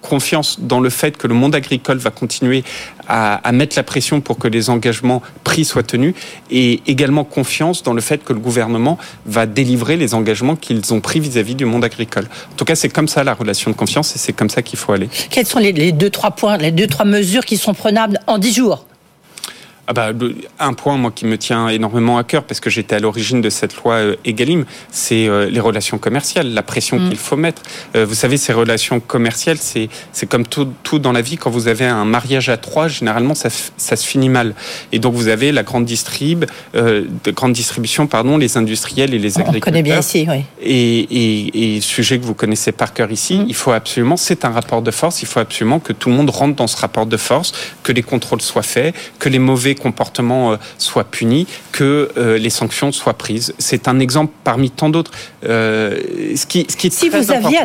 confiance 0.00 0.58
dans 0.60 0.80
le 0.80 0.90
fait 0.90 1.16
que 1.16 1.26
le 1.26 1.34
monde 1.34 1.54
agricole 1.54 1.98
va 1.98 2.10
continuer 2.10 2.64
à, 3.08 3.50
mettre 3.52 3.76
la 3.76 3.82
pression 3.82 4.20
pour 4.20 4.38
que 4.38 4.46
les 4.46 4.70
engagements 4.70 5.20
pris 5.42 5.64
soient 5.64 5.82
tenus 5.82 6.14
et 6.50 6.80
également 6.86 7.24
confiance 7.24 7.82
dans 7.82 7.92
le 7.92 8.00
fait 8.00 8.22
que 8.22 8.32
le 8.32 8.38
gouvernement 8.38 8.98
va 9.26 9.46
délivrer 9.46 9.96
les 9.96 10.14
engagements 10.14 10.54
qu'ils 10.54 10.94
ont 10.94 11.00
pris 11.00 11.18
vis-à-vis 11.18 11.56
du 11.56 11.64
monde 11.64 11.84
agricole. 11.84 12.28
En 12.52 12.56
tout 12.56 12.64
cas, 12.64 12.76
c'est 12.76 12.88
comme 12.88 13.08
ça 13.08 13.24
la 13.24 13.34
relation 13.34 13.70
de 13.70 13.76
confiance 13.76 14.14
et 14.14 14.18
c'est 14.18 14.32
comme 14.32 14.50
ça 14.50 14.62
qu'il 14.62 14.78
faut 14.78 14.92
aller. 14.92 15.08
Quels 15.30 15.46
sont 15.46 15.58
les, 15.58 15.72
les, 15.72 15.92
deux, 15.92 16.10
trois 16.10 16.30
points, 16.30 16.56
les 16.56 16.70
deux, 16.70 16.86
trois 16.86 17.04
mesures 17.04 17.44
qui 17.44 17.56
sont 17.56 17.74
prenables 17.74 18.20
en 18.26 18.38
dix 18.38 18.54
jours? 18.54 18.84
Ah 19.90 19.92
bah, 19.92 20.12
un 20.60 20.72
point, 20.72 20.96
moi, 20.96 21.10
qui 21.10 21.26
me 21.26 21.36
tient 21.36 21.66
énormément 21.66 22.16
à 22.16 22.22
cœur, 22.22 22.44
parce 22.44 22.60
que 22.60 22.70
j'étais 22.70 22.94
à 22.94 23.00
l'origine 23.00 23.40
de 23.40 23.50
cette 23.50 23.74
loi 23.74 23.94
euh, 23.94 24.16
Egalim, 24.24 24.64
c'est 24.92 25.26
euh, 25.26 25.50
les 25.50 25.58
relations 25.58 25.98
commerciales, 25.98 26.54
la 26.54 26.62
pression 26.62 27.00
mm. 27.00 27.08
qu'il 27.08 27.18
faut 27.18 27.34
mettre. 27.34 27.62
Euh, 27.96 28.06
vous 28.06 28.14
savez, 28.14 28.36
ces 28.36 28.52
relations 28.52 29.00
commerciales, 29.00 29.58
c'est 29.58 29.88
comme 30.28 30.46
tout, 30.46 30.68
tout, 30.84 31.00
dans 31.00 31.10
la 31.10 31.22
vie. 31.22 31.38
Quand 31.38 31.50
vous 31.50 31.66
avez 31.66 31.86
un 31.86 32.04
mariage 32.04 32.50
à 32.50 32.56
trois, 32.56 32.86
généralement, 32.86 33.34
ça, 33.34 33.48
ça 33.50 33.96
se 33.96 34.06
finit 34.06 34.28
mal. 34.28 34.54
Et 34.92 35.00
donc, 35.00 35.14
vous 35.14 35.26
avez 35.26 35.50
la 35.50 35.64
grande 35.64 35.86
distrib, 35.86 36.44
de 36.72 37.30
grande 37.32 37.52
distribution, 37.52 38.06
pardon, 38.06 38.38
les 38.38 38.56
industriels 38.56 39.12
et 39.12 39.18
les 39.18 39.38
agriculteurs. 39.40 39.56
On 39.56 39.72
connaît 39.72 39.82
bien 39.82 39.98
ici, 39.98 40.24
oui. 40.30 40.44
Et, 40.62 41.00
et, 41.00 41.76
et, 41.76 41.80
sujet 41.80 42.20
que 42.20 42.24
vous 42.24 42.34
connaissez 42.34 42.70
par 42.70 42.94
cœur 42.94 43.10
ici, 43.10 43.40
mm. 43.40 43.46
il 43.48 43.54
faut 43.56 43.72
absolument, 43.72 44.16
c'est 44.16 44.44
un 44.44 44.50
rapport 44.50 44.82
de 44.82 44.92
force, 44.92 45.20
il 45.22 45.26
faut 45.26 45.40
absolument 45.40 45.80
que 45.80 45.92
tout 45.92 46.10
le 46.10 46.14
monde 46.14 46.30
rentre 46.30 46.54
dans 46.54 46.68
ce 46.68 46.76
rapport 46.76 47.06
de 47.06 47.16
force, 47.16 47.52
que 47.82 47.90
les 47.90 48.04
contrôles 48.04 48.40
soient 48.40 48.62
faits, 48.62 48.94
que 49.18 49.28
les 49.28 49.40
mauvais 49.40 49.74
comportement 49.80 50.52
euh, 50.52 50.56
soit 50.78 51.04
puni, 51.04 51.46
que 51.72 52.10
euh, 52.16 52.38
les 52.38 52.50
sanctions 52.50 52.92
soient 52.92 53.14
prises. 53.14 53.54
C'est 53.58 53.88
un 53.88 53.98
exemple 54.00 54.32
parmi 54.44 54.70
tant 54.70 54.90
d'autres. 54.90 55.12
Euh, 55.44 55.98
ce 56.36 56.46
qui, 56.46 56.66
ce 56.68 56.76
qui 56.76 56.88
est 56.88 56.90
si 56.90 57.08
vous 57.08 57.32
aviez, 57.32 57.58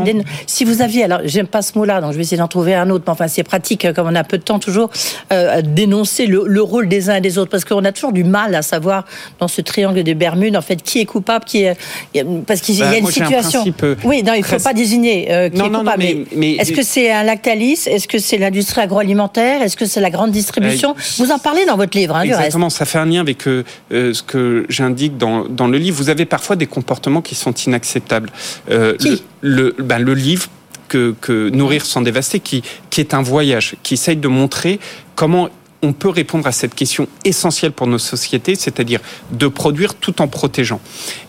si 0.48 0.63
vous 0.63 0.81
aviez, 0.81 1.03
alors 1.03 1.19
j'aime 1.25 1.48
pas 1.48 1.62
ce 1.62 1.77
mot-là, 1.77 2.01
donc 2.01 2.12
je 2.12 2.17
vais 2.17 2.24
essayer 2.24 2.38
d'en 2.38 2.48
trouver 2.48 2.75
un 2.75 2.89
autre. 2.89 3.03
Mais 3.07 3.12
enfin, 3.12 3.27
c'est 3.27 3.43
pratique 3.43 3.91
comme 3.93 4.07
on 4.07 4.15
a 4.15 4.24
peu 4.24 4.38
de 4.38 4.43
temps 4.43 4.60
toujours 4.60 4.89
euh, 5.31 5.62
dénoncer 5.62 6.27
le, 6.27 6.62
rôle 6.62 6.88
des 6.88 7.10
uns 7.10 7.15
et 7.15 7.22
des 7.22 7.38
autres, 7.38 7.51
parce 7.51 7.65
qu'on 7.65 7.84
a 7.84 7.91
toujours 7.91 8.13
du 8.13 8.24
mal 8.24 8.55
à 8.55 8.62
savoir 8.62 9.05
dans 9.39 9.48
ce 9.48 9.62
triangle 9.62 10.03
des 10.03 10.15
Bermudes 10.15 10.55
en 10.55 10.62
fait 10.62 10.81
qui 10.81 11.00
est 11.00 11.05
coupable, 11.05 11.45
qui 11.45 11.63
est 11.63 11.75
parce 12.48 12.62
qu'il 12.62 12.75
y 12.75 12.84
a 12.84 12.91
bah, 12.91 12.98
une 12.98 13.07
situation. 13.07 13.63
oui, 14.03 14.24
non, 14.24 14.34
il 14.34 14.43
faut 14.43 14.60
pas 14.60 14.74
désigner 14.74 15.25
qui 15.53 15.60
est 15.62 15.69
coupable. 15.69 16.03
mais, 16.36 16.53
est-ce 16.53 16.72
que 16.72 16.84
c'est 16.84 17.12
un 17.12 17.24
Lactalis 17.24 17.88
Est-ce 17.88 18.07
que 18.07 18.19
c'est 18.19 18.38
l'industrie 18.38 18.81
agroalimentaire 18.81 19.62
Est-ce 19.62 19.75
que 19.75 19.86
c'est 19.86 20.00
la 20.00 20.10
grande 20.10 20.31
distribution? 20.31 20.95
Vous 21.17 21.31
en 21.31 21.39
parlez 21.39 21.65
dans 21.65 21.75
votre 21.75 21.98
livre. 21.98 22.04
Hein, 22.13 22.21
Exactement, 22.24 22.69
ça 22.69 22.85
fait 22.85 22.97
un 22.97 23.05
lien 23.05 23.21
avec 23.21 23.47
euh, 23.47 23.63
euh, 23.91 24.13
ce 24.13 24.24
que 24.24 24.65
j'indique 24.69 25.17
dans, 25.17 25.45
dans, 25.45 25.67
le 25.67 25.77
livre. 25.77 25.97
Vous 25.97 26.09
avez 26.09 26.25
parfois 26.25 26.55
des 26.55 26.67
comportements 26.67 27.21
qui 27.21 27.35
sont 27.35 27.53
inacceptables. 27.53 28.29
Euh, 28.69 28.95
le, 29.41 29.75
ben, 29.79 30.00
le 30.00 30.13
livre 30.13 30.47
que, 30.88 31.15
que 31.21 31.50
Nourrir 31.50 31.85
sans 31.85 32.01
dévaster, 32.01 32.39
qui, 32.39 32.63
qui 32.89 33.01
est 33.01 33.13
un 33.13 33.21
voyage, 33.21 33.75
qui 33.83 33.95
essaye 33.95 34.17
de 34.17 34.27
montrer 34.27 34.79
comment 35.15 35.50
on 35.86 35.94
peut 35.94 36.10
répondre 36.10 36.48
à 36.48 36.51
cette 36.51 36.74
question 36.74 37.08
essentielle 37.24 37.72
pour 37.72 37.88
nos 37.88 37.98
sociétés, 37.98 38.56
c'est-à-dire 38.56 39.00
de 39.32 39.48
produire 39.48 39.94
tout 39.96 40.22
en 40.22 40.27
protégeant. 40.27 40.82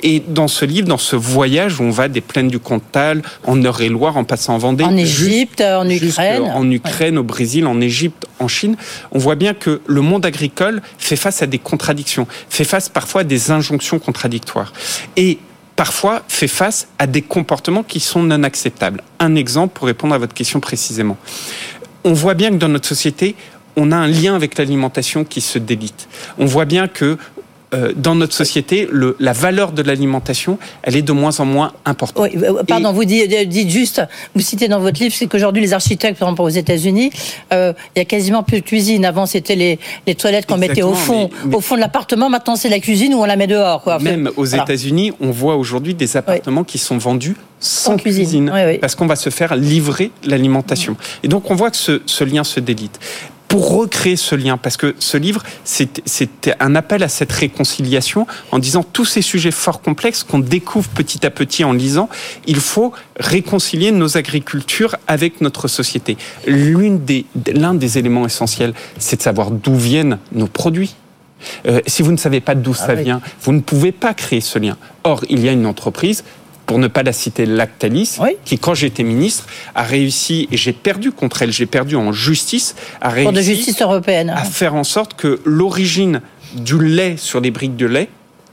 Et 0.03 0.21
dans 0.21 0.49
ce 0.49 0.65
livre, 0.65 0.89
dans 0.89 0.99
ce 0.99 1.15
voyage, 1.15 1.81
on 1.81 1.91
va 1.91 2.09
des 2.09 2.21
plaines 2.21 2.49
du 2.49 2.59
Cantal, 2.59 3.23
en 3.45 3.63
Eure-et-Loire, 3.63 4.17
en 4.17 4.25
passant 4.25 4.55
en 4.55 4.59
Vendée, 4.59 4.85
en 4.85 4.97
Égypte, 4.97 5.61
en 5.61 5.89
Ukraine, 5.89 6.43
en 6.43 6.71
Ukraine, 6.71 7.19
au 7.19 7.23
Brésil, 7.23 7.67
en 7.67 7.81
Égypte, 7.81 8.27
en 8.41 8.49
Chine, 8.49 8.77
on 9.13 9.19
voit 9.19 9.35
bien 9.35 9.55
que 9.55 9.81
le 9.87 10.01
monde 10.01 10.25
agricole 10.25 10.83
fait 10.99 11.17
face 11.17 11.43
à 11.43 11.47
des 11.47 11.59
contradictions, 11.59 12.27
fait 12.49 12.65
face 12.65 12.89
parfois 12.89 13.21
à 13.21 13.25
des 13.25 13.51
injonctions 13.51 13.99
contradictoires. 13.99 14.73
Et 15.17 15.39
parfois 15.77 16.23
fait 16.29 16.49
face 16.49 16.89
à 16.99 17.07
des 17.07 17.23
comportements 17.23 17.83
qui 17.83 18.01
sont 18.01 18.23
non 18.23 18.43
acceptables. 18.43 19.03
Un 19.21 19.35
exemple 19.35 19.75
pour 19.75 19.87
répondre 19.87 20.15
à 20.15 20.19
votre 20.19 20.35
question 20.35 20.61
précisément. 20.61 21.19
On 22.05 22.13
voit 22.13 22.35
bien 22.35 22.51
que 22.51 22.57
dans 22.57 22.69
notre 22.69 22.89
société, 22.89 23.35
on 23.77 23.93
a 23.93 23.97
un 23.97 24.09
lien 24.09 24.35
avec 24.35 24.59
l'alimentation 24.59 25.25
qui 25.25 25.41
se 25.41 25.59
délite. 25.59 26.09
On 26.39 26.47
voit 26.47 26.65
bien 26.65 26.89
que 26.89 27.19
euh, 27.75 27.93
dans 27.97 28.15
notre 28.15 28.33
société, 28.33 28.89
le, 28.93 29.17
la 29.19 29.33
valeur 29.33 29.73
de 29.73 29.83
l'alimentation, 29.83 30.57
elle 30.83 30.95
est 30.95 31.03
de 31.03 31.13
moins 31.13 31.41
en 31.41 31.45
moins 31.45 31.73
importante. 31.85 32.23
Oui, 32.33 32.39
euh, 32.41 32.63
pardon, 32.63 32.93
vous 32.93 33.05
dites, 33.05 33.33
euh, 33.33 33.45
dites, 33.45 33.71
juste, 33.71 34.03
vous 34.35 34.41
citez 34.41 34.69
dans 34.69 34.79
votre 34.79 35.01
livre, 35.01 35.13
c'est 35.13 35.27
qu'aujourd'hui, 35.27 35.63
les 35.63 35.73
architectes, 35.73 36.19
par 36.19 36.29
exemple 36.29 36.43
aux 36.43 36.49
États-Unis, 36.49 37.11
euh, 37.53 37.73
il 37.95 37.99
y 37.99 38.03
a 38.03 38.05
quasiment 38.05 38.45
plus 38.45 38.61
de 38.61 38.65
cuisine. 38.65 39.05
Avant, 39.05 39.27
c'était 39.27 39.57
les, 39.57 39.81
les, 40.07 40.15
toilettes 40.15 40.47
qu'on 40.47 40.59
mettait 40.59 40.83
au 40.83 40.95
fond, 40.95 41.29
au 41.53 41.61
fond 41.61 41.75
de 41.75 41.81
l'appartement. 41.81 42.31
Maintenant, 42.31 42.55
c'est 42.55 42.69
la 42.69 42.79
cuisine 42.79 43.15
où 43.15 43.19
on 43.19 43.27
la 43.27 43.37
met 43.37 43.49
dehors. 43.49 43.83
Quoi. 43.83 43.99
Même 43.99 44.31
aux 44.37 44.47
États-Unis, 44.47 45.13
on 45.21 45.31
voit 45.33 45.57
aujourd'hui 45.57 45.95
des 45.95 46.17
appartements 46.17 46.65
qui 46.65 46.79
sont 46.79 46.99
vendus 46.99 47.35
sans, 47.59 47.97
cuisine, 47.97 48.51
cuisine 48.51 48.79
parce 48.81 48.95
qu'on 48.95 49.07
va 49.07 49.17
se 49.17 49.31
faire 49.31 49.57
livrer 49.57 50.13
l'alimentation. 50.25 50.97
Et 51.25 51.29
donc, 51.29 51.51
on 51.51 51.57
voit 51.57 51.71
que 51.71 51.77
ce, 51.77 52.01
ce 52.07 52.23
lien 52.23 52.45
se 52.45 52.61
délite 52.61 53.01
pour 53.49 53.77
recréer 53.77 54.17
ce 54.17 54.35
lien, 54.35 54.57
parce 54.57 54.77
que 54.77 54.95
ce 54.99 55.17
livre, 55.17 55.43
c'était 55.65 56.55
un 56.61 56.75
appel 56.75 57.03
à 57.03 57.09
cette 57.09 57.33
réconciliation 57.33 58.27
en 58.51 58.59
disant 58.59 58.83
tous 58.83 59.05
ces 59.05 59.23
sujets 59.23 59.51
fort 59.51 59.81
complexes 59.81 60.25
qu'on 60.25 60.39
découvre 60.39 60.89
petit 60.89 61.25
à 61.25 61.31
petit 61.31 61.65
en 61.65 61.73
lisant, 61.73 62.09
il 62.47 62.61
faut 62.61 62.93
réconcilier 63.19 63.93
nos 63.93 64.17
agricultures 64.17 64.97
avec 65.07 65.41
notre 65.41 65.69
société. 65.69 66.17
L'un 66.47 66.91
des, 66.95 67.25
des 67.35 67.99
éléments 67.99 68.27
essentiels, 68.27 68.75
c'est 68.99 69.17
de 69.17 69.23
savoir 69.23 69.51
d'où 69.51 69.77
viennent 69.77 70.19
nos 70.33 70.47
produits. 70.47 70.97
Euh, 71.67 71.81
si 71.87 72.03
vous 72.03 72.13
ne 72.13 72.17
savez 72.17 72.41
pas 72.41 72.55
d'où 72.55 72.75
ah 72.79 72.87
ça 72.87 72.95
vient, 72.95 73.21
vous 73.43 73.53
ne 73.53 73.61
pouvez 73.61 73.93
pas 73.93 74.15
créer 74.15 74.41
ce 74.41 74.59
lien. 74.59 74.77
Or, 75.05 75.25
il 75.29 75.45
y 75.45 75.49
a 75.49 75.53
une 75.53 75.67
entreprise 75.67 76.25
pour 76.67 76.79
ne 76.79 76.89
pas 76.89 77.03
la 77.03 77.13
citer, 77.13 77.47
Lactalis, 77.47 78.19
qui, 78.45 78.59
quand 78.59 78.75
j'étais 78.75 79.05
ministre, 79.05 79.47
a 79.75 79.85
réussi, 79.85 80.49
et 80.51 80.57
j'ai 80.57 80.73
perdu 80.73 81.13
contre 81.13 81.43
elle, 81.43 81.53
j'ai 81.53 81.67
perdu 81.67 81.97
en 81.97 82.13
justice, 82.13 82.75
a 83.01 83.09
réussi 83.09 83.33
de 83.33 83.41
justice 83.41 83.81
européenne. 83.81 84.31
à 84.31 84.45
faire 84.45 84.75
en 84.75 84.85
sorte 84.85 85.15
que 85.15 85.41
l'origine 85.45 86.21
du 86.55 86.83
lait 86.83 87.17
sur 87.17 87.41
les 87.41 87.51
briques 87.51 87.77
de 87.77 87.87
lait 87.87 88.09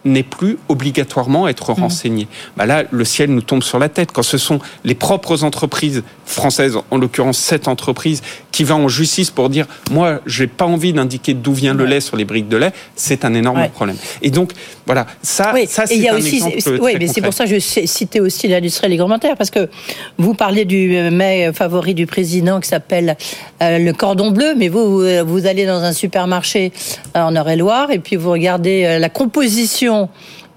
n'est 0.06 0.24
plus 0.24 0.58
obligatoirement 0.70 1.48
être 1.48 1.72
mmh. 1.72 1.82
renseigné. 1.82 2.28
Bah 2.58 2.66
là, 2.66 2.84
le 2.90 3.06
ciel 3.06 3.30
nous 3.30 3.42
tombe 3.42 3.64
sur 3.64 3.80
la 3.80 3.90
tête. 3.90 4.12
Quand 4.12 4.24
ce 4.24 4.38
sont 4.38 4.60
les 4.84 4.96
propres 4.96 5.44
entreprises 5.44 6.04
françaises, 6.26 6.78
en 6.92 6.98
l'occurrence 6.98 7.38
cette 7.38 7.68
entreprise, 7.68 8.22
qui 8.52 8.64
va 8.64 8.76
en 8.76 8.88
justice 8.88 9.32
pour 9.32 9.50
dire 9.50 9.66
moi, 9.92 10.20
j'ai 10.26 10.48
pas 10.48 10.66
envie 10.66 10.94
d'indiquer 10.94 11.34
d'où 11.34 11.54
vient 11.54 11.74
le 11.74 11.86
lait 11.86 12.02
sur 12.02 12.18
les 12.18 12.26
briques 12.26 12.50
de 12.50 12.58
lait, 12.58 12.72
c'est 12.96 13.26
un 13.26 13.34
énorme 13.34 13.68
problème. 13.70 13.98
Et 14.22 14.30
donc, 14.30 14.52
voilà, 14.86 15.06
ça, 15.22 15.54
ça 15.68 15.86
c'est 15.86 16.10
un 16.10 16.18
aussi, 16.18 16.36
exemple 16.36 16.80
Oui, 16.82 16.94
mais 17.00 17.08
c'est 17.08 17.22
pour 17.22 17.34
ça 17.34 17.46
que 17.46 17.52
je 17.52 17.60
citais 17.60 18.20
aussi 18.20 18.48
l'industrie 18.48 18.88
alimentaire, 18.88 19.36
parce 19.38 19.50
que 19.50 19.70
vous 20.18 20.34
parlez 20.34 20.66
du 20.66 20.90
mets 21.12 21.52
favori 21.54 21.94
du 21.94 22.06
président 22.06 22.60
qui 22.60 22.70
s'appelle 22.70 23.18
euh, 23.62 23.80
le 23.80 23.94
cordon 23.94 24.32
bleu, 24.32 24.54
mais 24.58 24.68
vous, 24.68 25.04
vous 25.26 25.48
allez 25.48 25.66
dans 25.66 25.84
un 25.84 25.94
supermarché 25.94 26.72
euh, 27.16 27.22
en 27.22 27.36
Eure-et-Loire, 27.36 27.92
et 27.92 28.00
puis 28.00 28.16
vous 28.16 28.32
regardez 28.32 28.86
euh, 28.86 29.00
la 29.00 29.10
composition 29.10 29.93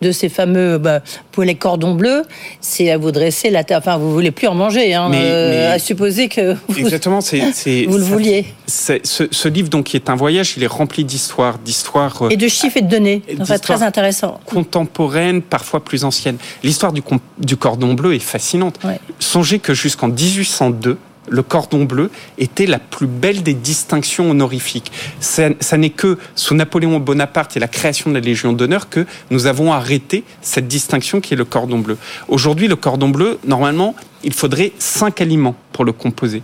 de 0.03 0.13
ces 0.13 0.29
fameux 0.29 0.79
bah, 0.79 1.01
les 1.43 1.55
cordons 1.55 1.95
bleus, 1.95 2.23
c'est 2.61 2.91
à 2.91 2.99
vous 2.99 3.13
dresser 3.13 3.51
la 3.51 3.65
tête. 3.65 3.79
Enfin, 3.79 3.97
vous 3.97 4.13
voulez 4.13 4.31
plus 4.31 4.47
en 4.47 4.55
manger, 4.55 4.95
hein, 4.95 5.11
euh, 5.13 5.75
à 5.75 5.79
supposer 5.79 6.29
que 6.29 6.55
vous, 6.69 6.79
exactement, 6.79 7.19
vous 7.89 7.97
le 7.97 8.03
vouliez. 8.03 8.47
ce, 8.67 9.49
livre, 9.49 9.69
donc, 9.69 9.87
qui 9.87 9.97
est 9.97 10.11
un 10.11 10.17
voyage, 10.17 10.55
il 10.57 10.63
est 10.63 10.69
rempli 10.69 11.05
d'histoires, 11.05 11.59
d'histoires 11.59 12.23
euh, 12.23 12.29
et 12.31 12.37
de 12.37 12.49
chiffres 12.49 12.77
et 12.77 12.83
de 12.83 12.89
données. 12.89 13.23
C'est 13.45 13.59
très 13.59 13.83
intéressant. 13.83 14.41
Contemporaines, 14.47 15.43
parfois 15.43 15.85
plus 15.85 16.05
anciennes. 16.05 16.39
L'histoire 16.63 16.93
du, 16.93 17.03
du 17.39 17.57
cordon 17.57 17.95
bleu 17.95 18.15
est 18.15 18.19
fascinante. 18.19 18.79
Songez 19.19 19.59
que 19.59 19.75
jusqu'en 19.75 20.09
1802 20.09 20.99
le 21.29 21.43
cordon 21.43 21.85
bleu 21.85 22.11
était 22.39 22.67
la 22.67 22.79
plus 22.79 23.07
belle 23.07 23.43
des 23.43 23.55
distinctions 23.55 24.31
honorifiques. 24.31 24.93
Ça, 25.21 25.51
n'est 25.77 25.91
que 25.91 26.19
sous 26.35 26.55
Napoléon 26.55 26.99
Bonaparte 26.99 27.57
et 27.57 27.61
la 27.61 27.69
création 27.69 28.11
de 28.11 28.15
la 28.15 28.21
Légion 28.21 28.53
d'honneur 28.53 28.89
que 28.89 29.07
nous 29.31 29.47
avons 29.47 29.73
arrêté 29.73 30.25
cette 30.41 30.69
distinction 30.69 31.21
qui 31.21 31.35
est 31.35 31.37
le 31.37 31.45
cordon 31.45 31.79
bleu. 31.79 31.99
Aujourd'hui, 32.29 32.69
le 32.69 32.77
cordon 32.77 33.09
bleu, 33.09 33.39
normalement, 33.45 33.95
il 34.25 34.33
faudrait 34.33 34.73
cinq 34.79 35.21
aliments 35.21 35.57
pour 35.73 35.85
le 35.85 35.93
composer. 35.93 36.43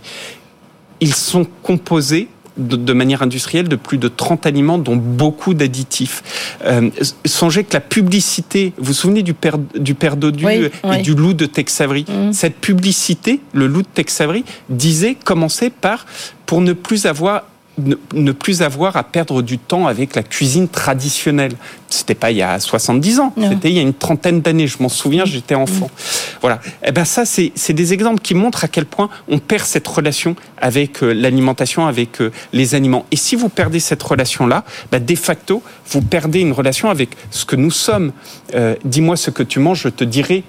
Ils 0.99 1.13
sont 1.13 1.45
composés 1.63 2.29
de, 2.57 2.93
manière 2.93 3.21
industrielle 3.21 3.67
de 3.67 3.75
plus 3.75 3.97
de 3.97 4.07
30 4.07 4.45
aliments, 4.45 4.77
dont 4.77 4.95
beaucoup 4.95 5.53
d'additifs. 5.53 6.23
Euh, 6.65 6.89
songez 7.25 7.63
que 7.63 7.73
la 7.73 7.79
publicité, 7.79 8.73
vous 8.77 8.85
vous 8.85 8.93
souvenez 8.93 9.23
du 9.23 9.33
père, 9.33 9.57
du 9.57 9.95
père 9.95 10.17
Dodu 10.17 10.45
et 10.47 11.01
du 11.01 11.15
loup 11.15 11.33
de 11.33 11.45
Tex 11.45 11.81
Avery 11.81 12.05
mm. 12.07 12.33
Cette 12.33 12.55
publicité, 12.55 13.41
le 13.53 13.67
loup 13.67 13.81
de 13.81 13.87
Tex 13.87 14.21
Avery, 14.21 14.43
disait, 14.69 15.15
commencer 15.15 15.69
par 15.69 16.05
pour 16.45 16.61
ne 16.61 16.73
plus 16.73 17.05
avoir 17.05 17.43
ne, 17.77 18.31
plus 18.31 18.61
avoir 18.61 18.97
à 18.97 19.03
perdre 19.03 19.41
du 19.41 19.57
temps 19.57 19.87
avec 19.87 20.15
la 20.15 20.23
cuisine 20.23 20.67
traditionnelle. 20.67 21.53
C'était 21.89 22.15
pas 22.15 22.31
il 22.31 22.37
y 22.37 22.41
a 22.41 22.59
70 22.59 23.19
ans, 23.19 23.33
c'était 23.37 23.69
il 23.69 23.75
y 23.75 23.79
a 23.79 23.81
une 23.81 23.93
trentaine 23.93 24.41
d'années. 24.41 24.67
Je 24.67 24.77
m'en 24.81 24.89
souviens, 24.89 25.25
j'étais 25.25 25.55
enfant. 25.55 25.89
Voilà. 26.41 26.59
Et 26.83 26.87
eh 26.87 26.91
ben 26.91 27.05
ça, 27.05 27.23
c'est 27.25 27.73
des 27.73 27.93
exemples 27.93 28.21
qui 28.21 28.35
montrent 28.35 28.63
à 28.63 28.67
quel 28.67 28.85
point 28.85 29.09
on 29.27 29.39
perd 29.39 29.65
cette 29.65 29.87
relation 29.87 30.35
avec 30.57 31.03
euh, 31.03 31.13
l'alimentation, 31.13 31.87
avec 31.87 32.21
euh, 32.21 32.31
les 32.51 32.75
aliments. 32.75 33.05
Et 33.11 33.15
si 33.15 33.35
vous 33.35 33.49
perdez 33.49 33.79
cette 33.79 34.01
relation-là, 34.01 34.63
ben 34.91 35.03
de 35.03 35.15
facto, 35.15 35.61
vous 35.89 36.01
perdez 36.01 36.39
une 36.39 36.53
relation 36.53 36.89
avec 36.89 37.09
ce 37.31 37.45
que 37.45 37.55
nous 37.55 37.71
sommes. 37.71 38.11
Euh, 38.55 38.75
dis-moi 38.85 39.15
ce 39.15 39.29
que 39.29 39.43
tu 39.43 39.59
manges, 39.59 39.83
je 39.83 39.89
te 39.89 40.03
dirai 40.03 40.43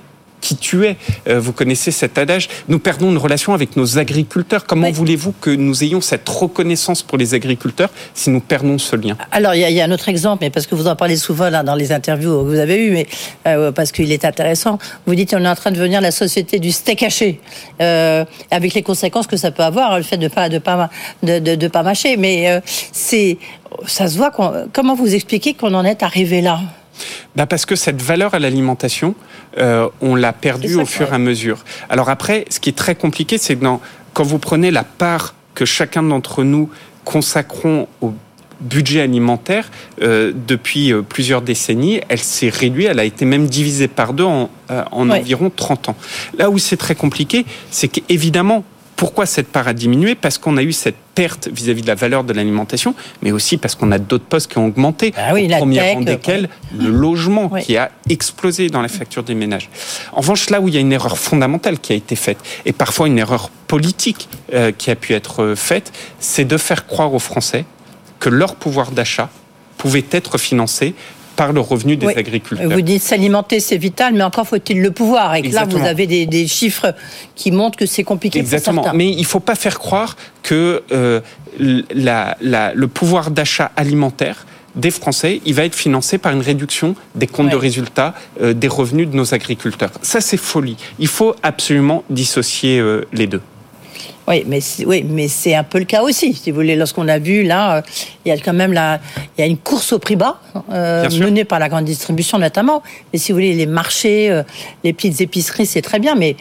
qui 0.44 0.56
tu 0.56 0.84
es. 0.84 0.96
Euh, 1.26 1.40
vous 1.40 1.52
connaissez 1.52 1.90
cet 1.90 2.18
adage. 2.18 2.48
Nous 2.68 2.78
perdons 2.78 3.10
une 3.10 3.16
relation 3.16 3.54
avec 3.54 3.76
nos 3.76 3.98
agriculteurs. 3.98 4.66
Comment 4.66 4.90
voulez-vous 4.90 5.32
que 5.40 5.48
nous 5.48 5.82
ayons 5.82 6.02
cette 6.02 6.28
reconnaissance 6.28 7.02
pour 7.02 7.16
les 7.16 7.32
agriculteurs 7.32 7.88
si 8.12 8.28
nous 8.28 8.40
perdons 8.40 8.76
ce 8.76 8.94
lien? 8.94 9.16
Alors, 9.32 9.54
il 9.54 9.60
y, 9.60 9.80
a 9.80 9.84
un 9.84 9.90
autre 9.90 10.10
exemple, 10.10 10.44
mais 10.44 10.50
parce 10.50 10.66
que 10.66 10.74
vous 10.74 10.86
en 10.86 10.96
parlez 10.96 11.16
souvent 11.16 11.48
là, 11.48 11.62
dans 11.62 11.74
les 11.74 11.92
interviews 11.92 12.42
que 12.42 12.48
vous 12.50 12.58
avez 12.58 12.76
eues, 12.86 12.90
mais 12.90 13.06
euh, 13.46 13.72
parce 13.72 13.90
qu'il 13.90 14.12
est 14.12 14.26
intéressant. 14.26 14.78
Vous 15.06 15.14
dites 15.14 15.30
qu'on 15.30 15.44
est 15.44 15.48
en 15.48 15.54
train 15.54 15.70
de 15.70 15.76
devenir 15.76 16.02
la 16.02 16.10
société 16.10 16.58
du 16.58 16.72
steak 16.72 17.02
haché, 17.02 17.40
euh, 17.80 18.26
avec 18.50 18.74
les 18.74 18.82
conséquences 18.82 19.26
que 19.26 19.38
ça 19.38 19.50
peut 19.50 19.62
avoir, 19.62 19.96
le 19.96 20.04
fait 20.04 20.18
de 20.18 20.28
pas 20.28 20.50
de 20.50 20.58
pas 20.58 20.90
de, 21.22 21.38
de, 21.38 21.68
pas 21.68 21.82
mâcher. 21.82 22.18
Mais 22.18 22.60
c'est 22.92 23.38
ça 23.86 24.08
se 24.08 24.18
voit. 24.18 24.30
Comment 24.74 24.94
vous 24.94 25.14
expliquez 25.14 25.54
qu'on 25.54 25.72
en 25.72 25.86
est 25.86 26.02
arrivé 26.02 26.42
là? 26.42 26.60
Bah 27.36 27.46
Parce 27.46 27.66
que 27.66 27.76
cette 27.76 28.00
valeur 28.00 28.34
à 28.34 28.38
l'alimentation, 28.38 29.14
euh, 29.58 29.88
on 30.00 30.14
l'a 30.14 30.32
perdue 30.32 30.76
au 30.76 30.86
fur 30.86 31.12
et 31.12 31.14
à 31.14 31.18
mesure. 31.18 31.64
Alors 31.88 32.08
après, 32.08 32.44
ce 32.50 32.60
qui 32.60 32.70
est 32.70 32.74
très 32.74 32.94
compliqué, 32.94 33.38
c'est 33.38 33.56
que 33.56 33.64
quand 34.12 34.24
vous 34.24 34.38
prenez 34.38 34.70
la 34.70 34.84
part 34.84 35.34
que 35.54 35.64
chacun 35.64 36.02
d'entre 36.02 36.42
nous 36.42 36.70
consacrons 37.04 37.86
au 38.00 38.14
budget 38.60 39.02
alimentaire 39.02 39.70
euh, 40.00 40.32
depuis 40.34 40.92
euh, 40.92 41.02
plusieurs 41.02 41.42
décennies, 41.42 42.00
elle 42.08 42.20
s'est 42.20 42.48
réduite, 42.48 42.88
elle 42.90 43.00
a 43.00 43.04
été 43.04 43.24
même 43.24 43.46
divisée 43.46 43.88
par 43.88 44.14
deux 44.14 44.24
en, 44.24 44.50
en 44.68 45.10
environ 45.10 45.50
30 45.54 45.90
ans. 45.90 45.96
Là 46.38 46.50
où 46.50 46.58
c'est 46.58 46.76
très 46.76 46.94
compliqué, 46.94 47.44
c'est 47.70 47.88
qu'évidemment, 47.88 48.64
pourquoi 48.96 49.26
cette 49.26 49.48
part 49.48 49.68
a 49.68 49.72
diminué? 49.72 50.14
Parce 50.14 50.38
qu'on 50.38 50.56
a 50.56 50.62
eu 50.62 50.72
cette 50.72 50.96
perte 51.14 51.48
vis-à-vis 51.48 51.82
de 51.82 51.86
la 51.86 51.94
valeur 51.94 52.24
de 52.24 52.32
l'alimentation, 52.32 52.94
mais 53.22 53.32
aussi 53.32 53.56
parce 53.56 53.74
qu'on 53.74 53.92
a 53.92 53.98
d'autres 53.98 54.24
postes 54.24 54.50
qui 54.50 54.58
ont 54.58 54.66
augmenté. 54.66 55.12
Ah 55.16 55.32
oui, 55.34 55.48
au 55.52 55.58
premier 55.58 55.92
rang 55.92 56.00
desquels 56.00 56.48
le 56.76 56.90
logement 56.90 57.48
qui 57.48 57.76
a 57.76 57.90
explosé 58.08 58.68
dans 58.68 58.82
la 58.82 58.88
facture 58.88 59.22
des 59.22 59.34
ménages. 59.34 59.68
En 60.12 60.20
revanche, 60.20 60.50
là 60.50 60.60
où 60.60 60.68
il 60.68 60.74
y 60.74 60.76
a 60.76 60.80
une 60.80 60.92
erreur 60.92 61.18
fondamentale 61.18 61.78
qui 61.78 61.92
a 61.92 61.96
été 61.96 62.16
faite, 62.16 62.38
et 62.64 62.72
parfois 62.72 63.06
une 63.06 63.18
erreur 63.18 63.50
politique 63.66 64.28
euh, 64.52 64.72
qui 64.72 64.90
a 64.90 64.96
pu 64.96 65.14
être 65.14 65.42
euh, 65.42 65.56
faite, 65.56 65.92
c'est 66.18 66.44
de 66.44 66.56
faire 66.56 66.86
croire 66.86 67.14
aux 67.14 67.18
Français 67.18 67.64
que 68.20 68.28
leur 68.28 68.54
pouvoir 68.56 68.90
d'achat 68.90 69.28
pouvait 69.76 70.04
être 70.10 70.38
financé 70.38 70.94
par 71.36 71.52
le 71.52 71.60
revenu 71.60 71.96
des 71.96 72.08
agriculteurs. 72.08 72.70
Vous 72.70 72.80
dites 72.80 73.02
s'alimenter, 73.02 73.60
c'est 73.60 73.76
vital, 73.76 74.14
mais 74.14 74.22
encore 74.22 74.46
faut-il 74.46 74.80
le 74.80 74.90
pouvoir. 74.90 75.34
Et 75.34 75.42
là, 75.42 75.64
vous 75.64 75.84
avez 75.84 76.06
des, 76.06 76.46
chiffres 76.46 76.94
qui 77.34 77.50
montrent 77.50 77.78
que 77.78 77.86
c'est 77.86 78.04
compliqué 78.04 78.38
Exactement. 78.38 78.76
pour 78.76 78.84
certains. 78.84 78.98
Mais 78.98 79.10
il 79.10 79.20
ne 79.20 79.24
faut 79.24 79.40
pas 79.40 79.54
faire 79.54 79.78
croire 79.78 80.16
que 80.42 80.82
euh, 80.92 81.20
le 81.58 82.86
pouvoir 82.86 83.30
d'achat 83.30 83.70
alimentaire 83.76 84.46
des 84.74 84.90
Français, 84.90 85.40
il 85.44 85.54
va 85.54 85.64
être 85.64 85.74
financé 85.74 86.18
par 86.18 86.32
une 86.32 86.40
réduction 86.40 86.94
des 87.14 87.26
comptes 87.26 87.50
de 87.50 87.56
résultats 87.56 88.14
euh, 88.40 88.54
des 88.54 88.68
revenus 88.68 89.08
de 89.08 89.16
nos 89.16 89.34
agriculteurs. 89.34 89.90
Ça, 90.02 90.20
c'est 90.20 90.36
folie. 90.36 90.76
Il 90.98 91.06
faut 91.06 91.34
absolument 91.42 92.02
dissocier 92.10 92.78
euh, 92.80 93.06
les 93.12 93.26
deux. 93.26 93.40
Oui, 94.26 94.42
mais 94.46 94.60
oui, 94.86 95.04
mais 95.06 95.28
c'est 95.28 95.54
un 95.54 95.64
peu 95.64 95.78
le 95.78 95.84
cas 95.84 96.02
aussi, 96.02 96.32
si 96.32 96.50
vous 96.50 96.56
voulez. 96.56 96.76
Lorsqu'on 96.76 97.08
a 97.08 97.18
vu 97.18 97.42
là, 97.42 97.76
euh, 97.76 97.82
il 98.24 98.30
y 98.30 98.32
a 98.32 98.38
quand 98.38 98.54
même 98.54 98.72
la, 98.72 98.98
il 99.36 99.40
y 99.40 99.44
a 99.44 99.46
une 99.46 99.58
course 99.58 99.92
au 99.92 99.98
prix 99.98 100.16
bas 100.16 100.40
euh, 100.72 101.08
menée 101.10 101.44
par 101.44 101.58
la 101.58 101.68
grande 101.68 101.84
distribution 101.84 102.38
notamment. 102.38 102.82
Mais 103.12 103.18
si 103.18 103.32
vous 103.32 103.36
voulez, 103.36 103.52
les 103.52 103.66
marchés, 103.66 104.30
euh, 104.30 104.42
les 104.82 104.94
petites 104.94 105.20
épiceries, 105.20 105.66
c'est 105.66 105.82
très 105.82 105.98
bien, 105.98 106.14
mais 106.14 106.36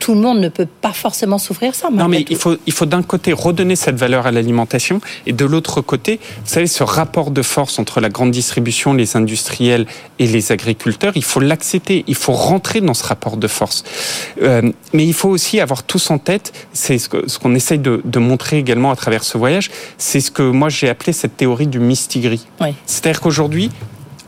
tout 0.00 0.14
le 0.14 0.20
monde 0.20 0.40
ne 0.40 0.48
peut 0.48 0.66
pas 0.66 0.92
forcément 0.92 1.38
souffrir 1.38 1.74
ça. 1.74 1.90
Non, 1.90 2.08
mais 2.08 2.24
il 2.28 2.36
faut, 2.36 2.56
il 2.66 2.72
faut 2.72 2.86
d'un 2.86 3.02
côté 3.02 3.32
redonner 3.32 3.76
cette 3.76 3.96
valeur 3.96 4.26
à 4.26 4.32
l'alimentation 4.32 5.00
et 5.26 5.32
de 5.32 5.44
l'autre 5.44 5.82
côté, 5.82 6.18
vous 6.44 6.50
savez, 6.50 6.66
ce 6.66 6.82
rapport 6.82 7.30
de 7.30 7.42
force 7.42 7.78
entre 7.78 8.00
la 8.00 8.08
grande 8.08 8.30
distribution, 8.30 8.94
les 8.94 9.16
industriels 9.16 9.86
et 10.18 10.26
les 10.26 10.52
agriculteurs, 10.52 11.12
il 11.16 11.22
faut 11.22 11.38
l'accepter, 11.38 12.04
il 12.06 12.14
faut 12.14 12.32
rentrer 12.32 12.80
dans 12.80 12.94
ce 12.94 13.04
rapport 13.04 13.36
de 13.36 13.46
force. 13.46 13.84
Euh, 14.42 14.72
mais 14.94 15.06
il 15.06 15.14
faut 15.14 15.28
aussi 15.28 15.60
avoir 15.60 15.82
tous 15.82 16.10
en 16.10 16.18
tête, 16.18 16.52
c'est 16.72 16.98
ce 16.98 17.08
qu'on 17.08 17.28
ce 17.28 17.54
essaye 17.54 17.78
de, 17.78 18.00
de, 18.04 18.18
montrer 18.18 18.58
également 18.58 18.90
à 18.90 18.96
travers 18.96 19.22
ce 19.22 19.36
voyage, 19.36 19.70
c'est 19.98 20.20
ce 20.20 20.30
que 20.30 20.42
moi 20.42 20.70
j'ai 20.70 20.88
appelé 20.88 21.12
cette 21.12 21.36
théorie 21.36 21.66
du 21.66 21.78
mistigris. 21.78 22.46
Oui. 22.60 22.74
C'est-à-dire 22.86 23.20
qu'aujourd'hui, 23.20 23.70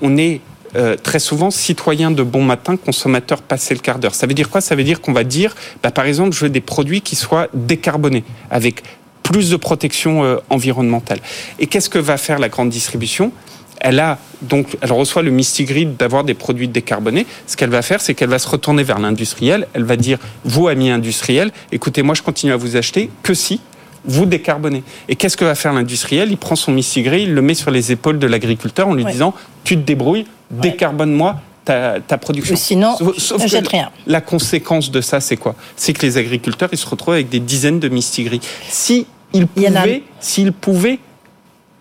on 0.03 0.19
est 0.19 0.41
euh, 0.77 0.97
très 0.97 1.19
souvent 1.19 1.51
citoyen 1.51 2.11
de 2.11 2.23
bon 2.23 2.43
matin, 2.43 2.77
consommateur 2.77 3.43
passé 3.43 3.75
le 3.75 3.81
quart 3.81 3.99
d'heure. 3.99 4.15
Ça 4.15 4.27
veut 4.27 4.35
dire 4.35 4.51
quoi? 4.51 4.61
Ça 4.61 4.75
veut 4.75 4.85
dire 4.85 5.01
qu'on 5.01 5.13
va 5.13 5.25
dire, 5.25 5.55
bah, 5.83 5.91
par 5.91 6.07
exemple, 6.07 6.35
je 6.35 6.41
veux 6.41 6.51
des 6.51 6.61
produits 6.61 7.01
qui 7.01 7.17
soient 7.17 7.49
décarbonés, 7.55 8.25
avec 8.51 8.83
plus 9.23 9.51
de 9.51 9.57
protection 9.57 10.25
euh, 10.25 10.37
environnementale. 10.51 11.19
Et 11.59 11.67
qu'est-ce 11.67 11.91
que 11.91 11.99
va 11.99 12.17
faire 12.17 12.39
la 12.39 12.49
grande 12.49 12.71
distribution? 12.71 13.33
Elle 13.81 13.99
a 13.99 14.19
donc, 14.43 14.77
elle 14.81 14.93
reçoit 14.93 15.23
le 15.23 15.33
Grid 15.61 15.97
d'avoir 15.97 16.25
des 16.25 16.35
produits 16.35 16.69
décarbonés. 16.69 17.27
Ce 17.47 17.57
qu'elle 17.57 17.71
va 17.71 17.83
faire, 17.83 18.01
c'est 18.01 18.15
qu'elle 18.15 18.29
va 18.29 18.39
se 18.39 18.49
retourner 18.49 18.83
vers 18.85 18.99
l'industriel. 18.99 19.67
Elle 19.75 19.85
va 19.85 19.97
dire, 19.97 20.19
vous 20.45 20.69
amis 20.69 20.91
industriels, 20.91 21.51
écoutez, 21.73 22.03
moi 22.03 22.15
je 22.15 22.23
continue 22.23 22.53
à 22.53 22.57
vous 22.57 22.77
acheter 22.77 23.11
que 23.23 23.35
si 23.35 23.61
vous 24.05 24.27
décarbonez. 24.27 24.83
Et 25.09 25.17
qu'est-ce 25.17 25.37
que 25.37 25.45
va 25.45 25.55
faire 25.55 25.73
l'industriel? 25.73 26.31
Il 26.31 26.37
prend 26.37 26.57
son 26.57 26.75
Grid, 26.75 27.23
il 27.23 27.35
le 27.35 27.43
met 27.43 27.55
sur 27.55 27.71
les 27.71 27.93
épaules 27.93 28.19
de 28.19 28.27
l'agriculteur 28.27 28.89
en 28.89 28.95
lui 28.95 29.05
disant, 29.05 29.35
tu 29.65 29.77
te 29.77 29.83
débrouilles, 29.83 30.27
décarbone-moi 30.53 31.41
ta, 31.65 32.01
production. 32.21 32.57
sinon, 32.57 32.97
sauf, 33.19 33.47
jette 33.47 33.69
rien. 33.69 33.91
La 34.07 34.21
conséquence 34.21 34.91
de 34.91 35.01
ça, 35.01 35.21
c'est 35.21 35.37
quoi? 35.37 35.55
C'est 35.77 35.93
que 35.93 36.05
les 36.05 36.19
agriculteurs, 36.19 36.69
ils 36.73 36.79
se 36.79 36.89
retrouvent 36.89 37.15
avec 37.15 37.29
des 37.29 37.41
dizaines 37.41 37.81
de 37.81 37.89
mistigris. 37.89 38.41
Si 38.69 39.07
ils 39.33 39.47
pouvaient, 39.47 40.03
s'ils 40.21 40.53
pouvaient 40.53 40.99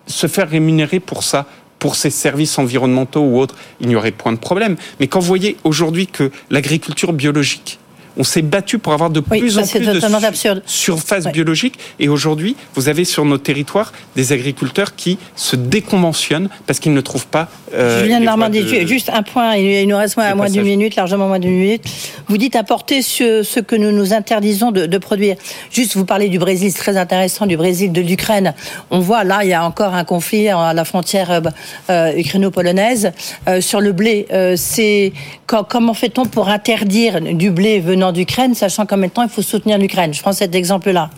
se 0.08 0.28
faire 0.28 0.50
rémunérer 0.50 1.00
pour 1.00 1.24
ça, 1.24 1.46
pour 1.80 1.96
ces 1.96 2.12
services 2.12 2.60
environnementaux 2.60 3.22
ou 3.22 3.40
autres, 3.40 3.56
il 3.80 3.88
n'y 3.88 3.96
aurait 3.96 4.12
point 4.12 4.32
de 4.32 4.38
problème. 4.38 4.76
Mais 5.00 5.08
quand 5.08 5.20
vous 5.20 5.28
voyez 5.28 5.58
aujourd'hui 5.64 6.06
que 6.06 6.32
l'agriculture 6.52 7.12
biologique, 7.12 7.80
on 8.18 8.24
s'est 8.24 8.42
battu 8.42 8.80
pour 8.80 8.94
avoir 8.94 9.10
de 9.10 9.20
plus 9.20 9.58
en 9.58 9.66
plus 9.66 9.80
de 9.80 10.62
surface 10.66 11.26
biologique. 11.28 11.76
Et 12.00 12.10
aujourd'hui, 12.10 12.56
vous 12.76 12.90
avez 12.90 13.06
sur 13.06 13.26
nos 13.26 13.38
territoires 13.38 13.94
des 14.16 14.34
agriculteurs 14.34 14.96
qui 14.96 15.18
se 15.36 15.56
déconventionnent 15.56 16.50
parce 16.68 16.80
qu'ils 16.80 16.94
ne 16.94 17.02
trouvent 17.02 17.28
pas. 17.28 17.50
Euh, 17.74 18.04
Julien 18.04 18.20
de 18.20 18.26
Normandie, 18.26 18.88
juste 18.88 19.10
un 19.10 19.24
point, 19.24 19.56
il 19.56 19.88
nous 19.88 19.98
reste 19.98 20.18
moins, 20.18 20.36
moins 20.36 20.50
d'une 20.50 20.64
minute, 20.64 20.96
largement 20.96 21.28
moins 21.28 21.40
d'une 21.40 21.58
minute. 21.58 21.84
Vous 22.28 22.38
dites 22.38 22.56
apporter 22.56 23.02
ce, 23.02 23.44
ce 23.44 23.60
que 23.60 23.76
nous 23.76 23.92
nous 23.92 24.14
interdisons 24.14 24.72
de, 24.72 24.98
produire. 24.98 25.36
Juste, 25.72 25.96
vous 25.96 26.06
parlez 26.06 26.30
du 26.30 26.38
Brésil, 26.38 26.72
c'est 26.72 26.80
très 26.80 26.98
intéressant, 26.98 27.46
du 27.46 27.58
Brésil, 27.58 27.92
de 27.92 28.02
l'Ukraine. 28.02 28.54
On 28.90 29.00
voit 29.00 29.24
là, 29.24 29.40
il 29.44 29.50
y 29.50 29.54
a 29.54 29.66
encore 29.66 29.94
un 29.94 30.04
conflit 30.04 30.50
à 30.50 30.74
la 30.74 30.86
frontière 30.86 31.32
euh, 31.32 31.42
euh 31.90 32.14
ukraino-polonaise. 32.18 33.12
Euh, 33.48 33.62
sur 33.62 33.80
le 33.80 33.92
blé, 33.94 34.28
c'est 34.56 35.14
comment 35.46 35.94
fait-on 35.94 36.26
pour 36.26 36.50
interdire 36.50 37.22
du 37.22 37.52
blé 37.52 37.80
venant 37.80 38.01
d'Ukraine, 38.10 38.56
sachant 38.56 38.88
qu'en 38.88 38.98
même 38.98 39.12
temps, 39.12 39.22
il 39.22 39.30
faut 39.30 39.44
soutenir 39.44 39.78
l'Ukraine. 39.78 40.14
Je 40.14 40.22
prends 40.22 40.32
cet 40.32 40.56
exemple-là. 40.56 41.12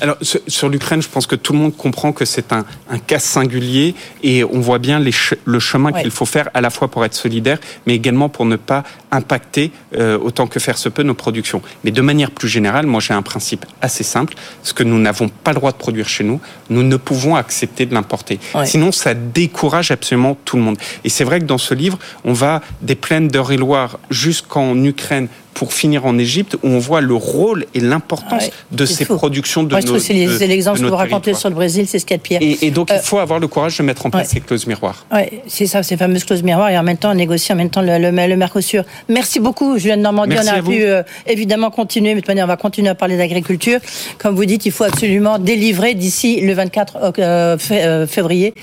Alors, 0.00 0.16
sur 0.20 0.68
l'Ukraine, 0.68 1.02
je 1.02 1.08
pense 1.08 1.26
que 1.26 1.36
tout 1.36 1.52
le 1.52 1.58
monde 1.58 1.76
comprend 1.76 2.12
que 2.12 2.24
c'est 2.24 2.52
un, 2.52 2.64
cas 3.06 3.18
singulier 3.18 3.94
et 4.22 4.44
on 4.44 4.60
voit 4.60 4.78
bien 4.78 5.00
le 5.00 5.58
chemin 5.58 5.92
qu'il 5.92 6.10
faut 6.10 6.26
faire 6.26 6.48
à 6.54 6.60
la 6.60 6.70
fois 6.70 6.88
pour 6.88 7.04
être 7.04 7.14
solidaire, 7.14 7.58
mais 7.86 7.94
également 7.94 8.28
pour 8.28 8.44
ne 8.44 8.56
pas 8.56 8.84
impacter 9.10 9.72
euh, 9.96 10.18
autant 10.18 10.46
que 10.46 10.60
faire 10.60 10.78
se 10.78 10.88
peut 10.88 11.02
nos 11.02 11.14
productions. 11.14 11.62
Mais 11.84 11.90
de 11.90 12.00
manière 12.02 12.30
plus 12.30 12.48
générale, 12.48 12.86
moi 12.86 13.00
j'ai 13.00 13.14
un 13.14 13.22
principe 13.22 13.66
assez 13.80 14.04
simple. 14.04 14.34
Ce 14.62 14.72
que 14.72 14.82
nous 14.82 14.98
n'avons 14.98 15.28
pas 15.28 15.52
le 15.52 15.56
droit 15.56 15.72
de 15.72 15.76
produire 15.76 16.08
chez 16.08 16.24
nous, 16.24 16.40
nous 16.68 16.82
ne 16.82 16.96
pouvons 16.96 17.36
accepter 17.36 17.86
de 17.86 17.94
l'importer. 17.94 18.38
Sinon, 18.64 18.92
ça 18.92 19.14
décourage 19.14 19.90
absolument 19.90 20.36
tout 20.44 20.56
le 20.56 20.62
monde. 20.62 20.78
Et 21.04 21.08
c'est 21.08 21.24
vrai 21.24 21.40
que 21.40 21.44
dans 21.44 21.58
ce 21.58 21.74
livre, 21.74 21.98
on 22.24 22.32
va 22.32 22.60
des 22.82 22.94
plaines 22.94 23.28
d'Eure-et-Loire 23.28 23.98
jusqu'en 24.10 24.76
Ukraine 24.82 25.28
pour 25.54 25.72
finir 25.74 26.06
en 26.06 26.16
Égypte, 26.16 26.56
où 26.62 26.68
on 26.68 26.78
voit 26.78 27.00
le 27.00 27.14
rôle 27.14 27.66
et 27.74 27.80
l'importance 27.80 28.50
de 28.70 28.86
ces 28.86 29.04
productions 29.04 29.62
de 29.70 29.86
Moi, 29.86 29.92
nos, 29.92 29.98
C'est 29.98 30.46
l'exemple 30.46 30.80
que 30.80 30.86
vous 30.86 30.96
racontez 30.96 31.34
sur 31.34 31.48
le 31.48 31.54
Brésil, 31.54 31.86
c'est 31.86 31.98
ce 31.98 32.04
qu'il 32.04 32.14
y 32.14 32.16
a 32.16 32.18
de 32.18 32.22
pire. 32.22 32.58
Et, 32.62 32.70
donc, 32.70 32.88
il 32.90 32.96
euh, 32.96 33.00
faut 33.00 33.18
avoir 33.18 33.38
le 33.38 33.48
courage 33.48 33.78
de 33.78 33.82
mettre 33.82 34.06
en 34.06 34.10
place 34.10 34.28
ces 34.30 34.40
clauses 34.40 34.66
miroirs. 34.66 35.06
Oui, 35.12 35.22
c'est 35.46 35.66
ça, 35.66 35.82
ces 35.82 35.96
fameuses 35.96 36.24
clauses 36.24 36.42
miroirs, 36.42 36.70
et 36.70 36.78
en 36.78 36.82
même 36.82 36.96
temps, 36.96 37.14
négocier 37.14 37.54
en 37.54 37.58
même 37.58 37.70
temps 37.70 37.82
le, 37.82 37.98
le, 37.98 38.10
le 38.10 38.36
Mercosur. 38.36 38.84
Merci 39.08 39.40
beaucoup, 39.40 39.78
Julien 39.78 39.96
Normandie. 39.96 40.36
on 40.38 40.46
a 40.46 40.62
pu 40.62 40.82
euh, 40.82 41.02
évidemment 41.26 41.70
continuer, 41.70 42.10
mais 42.10 42.16
de 42.16 42.20
toute 42.20 42.28
manière, 42.28 42.44
on 42.44 42.48
va 42.48 42.56
continuer 42.56 42.88
à 42.88 42.94
parler 42.94 43.16
d'agriculture. 43.16 43.80
Comme 44.18 44.34
vous 44.34 44.44
dites, 44.44 44.66
il 44.66 44.72
faut 44.72 44.84
absolument 44.84 45.38
délivrer 45.38 45.94
d'ici 45.94 46.40
le 46.40 46.52
24 46.52 47.14
euh, 47.18 48.06
février. 48.06 48.54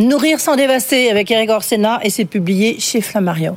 Nourrir 0.00 0.40
sans 0.40 0.56
dévaster 0.56 1.10
avec 1.10 1.30
Eric 1.30 1.50
Orsena, 1.50 2.00
et 2.02 2.10
c'est 2.10 2.24
publié 2.24 2.76
chez 2.80 3.00
Flammarion. 3.00 3.56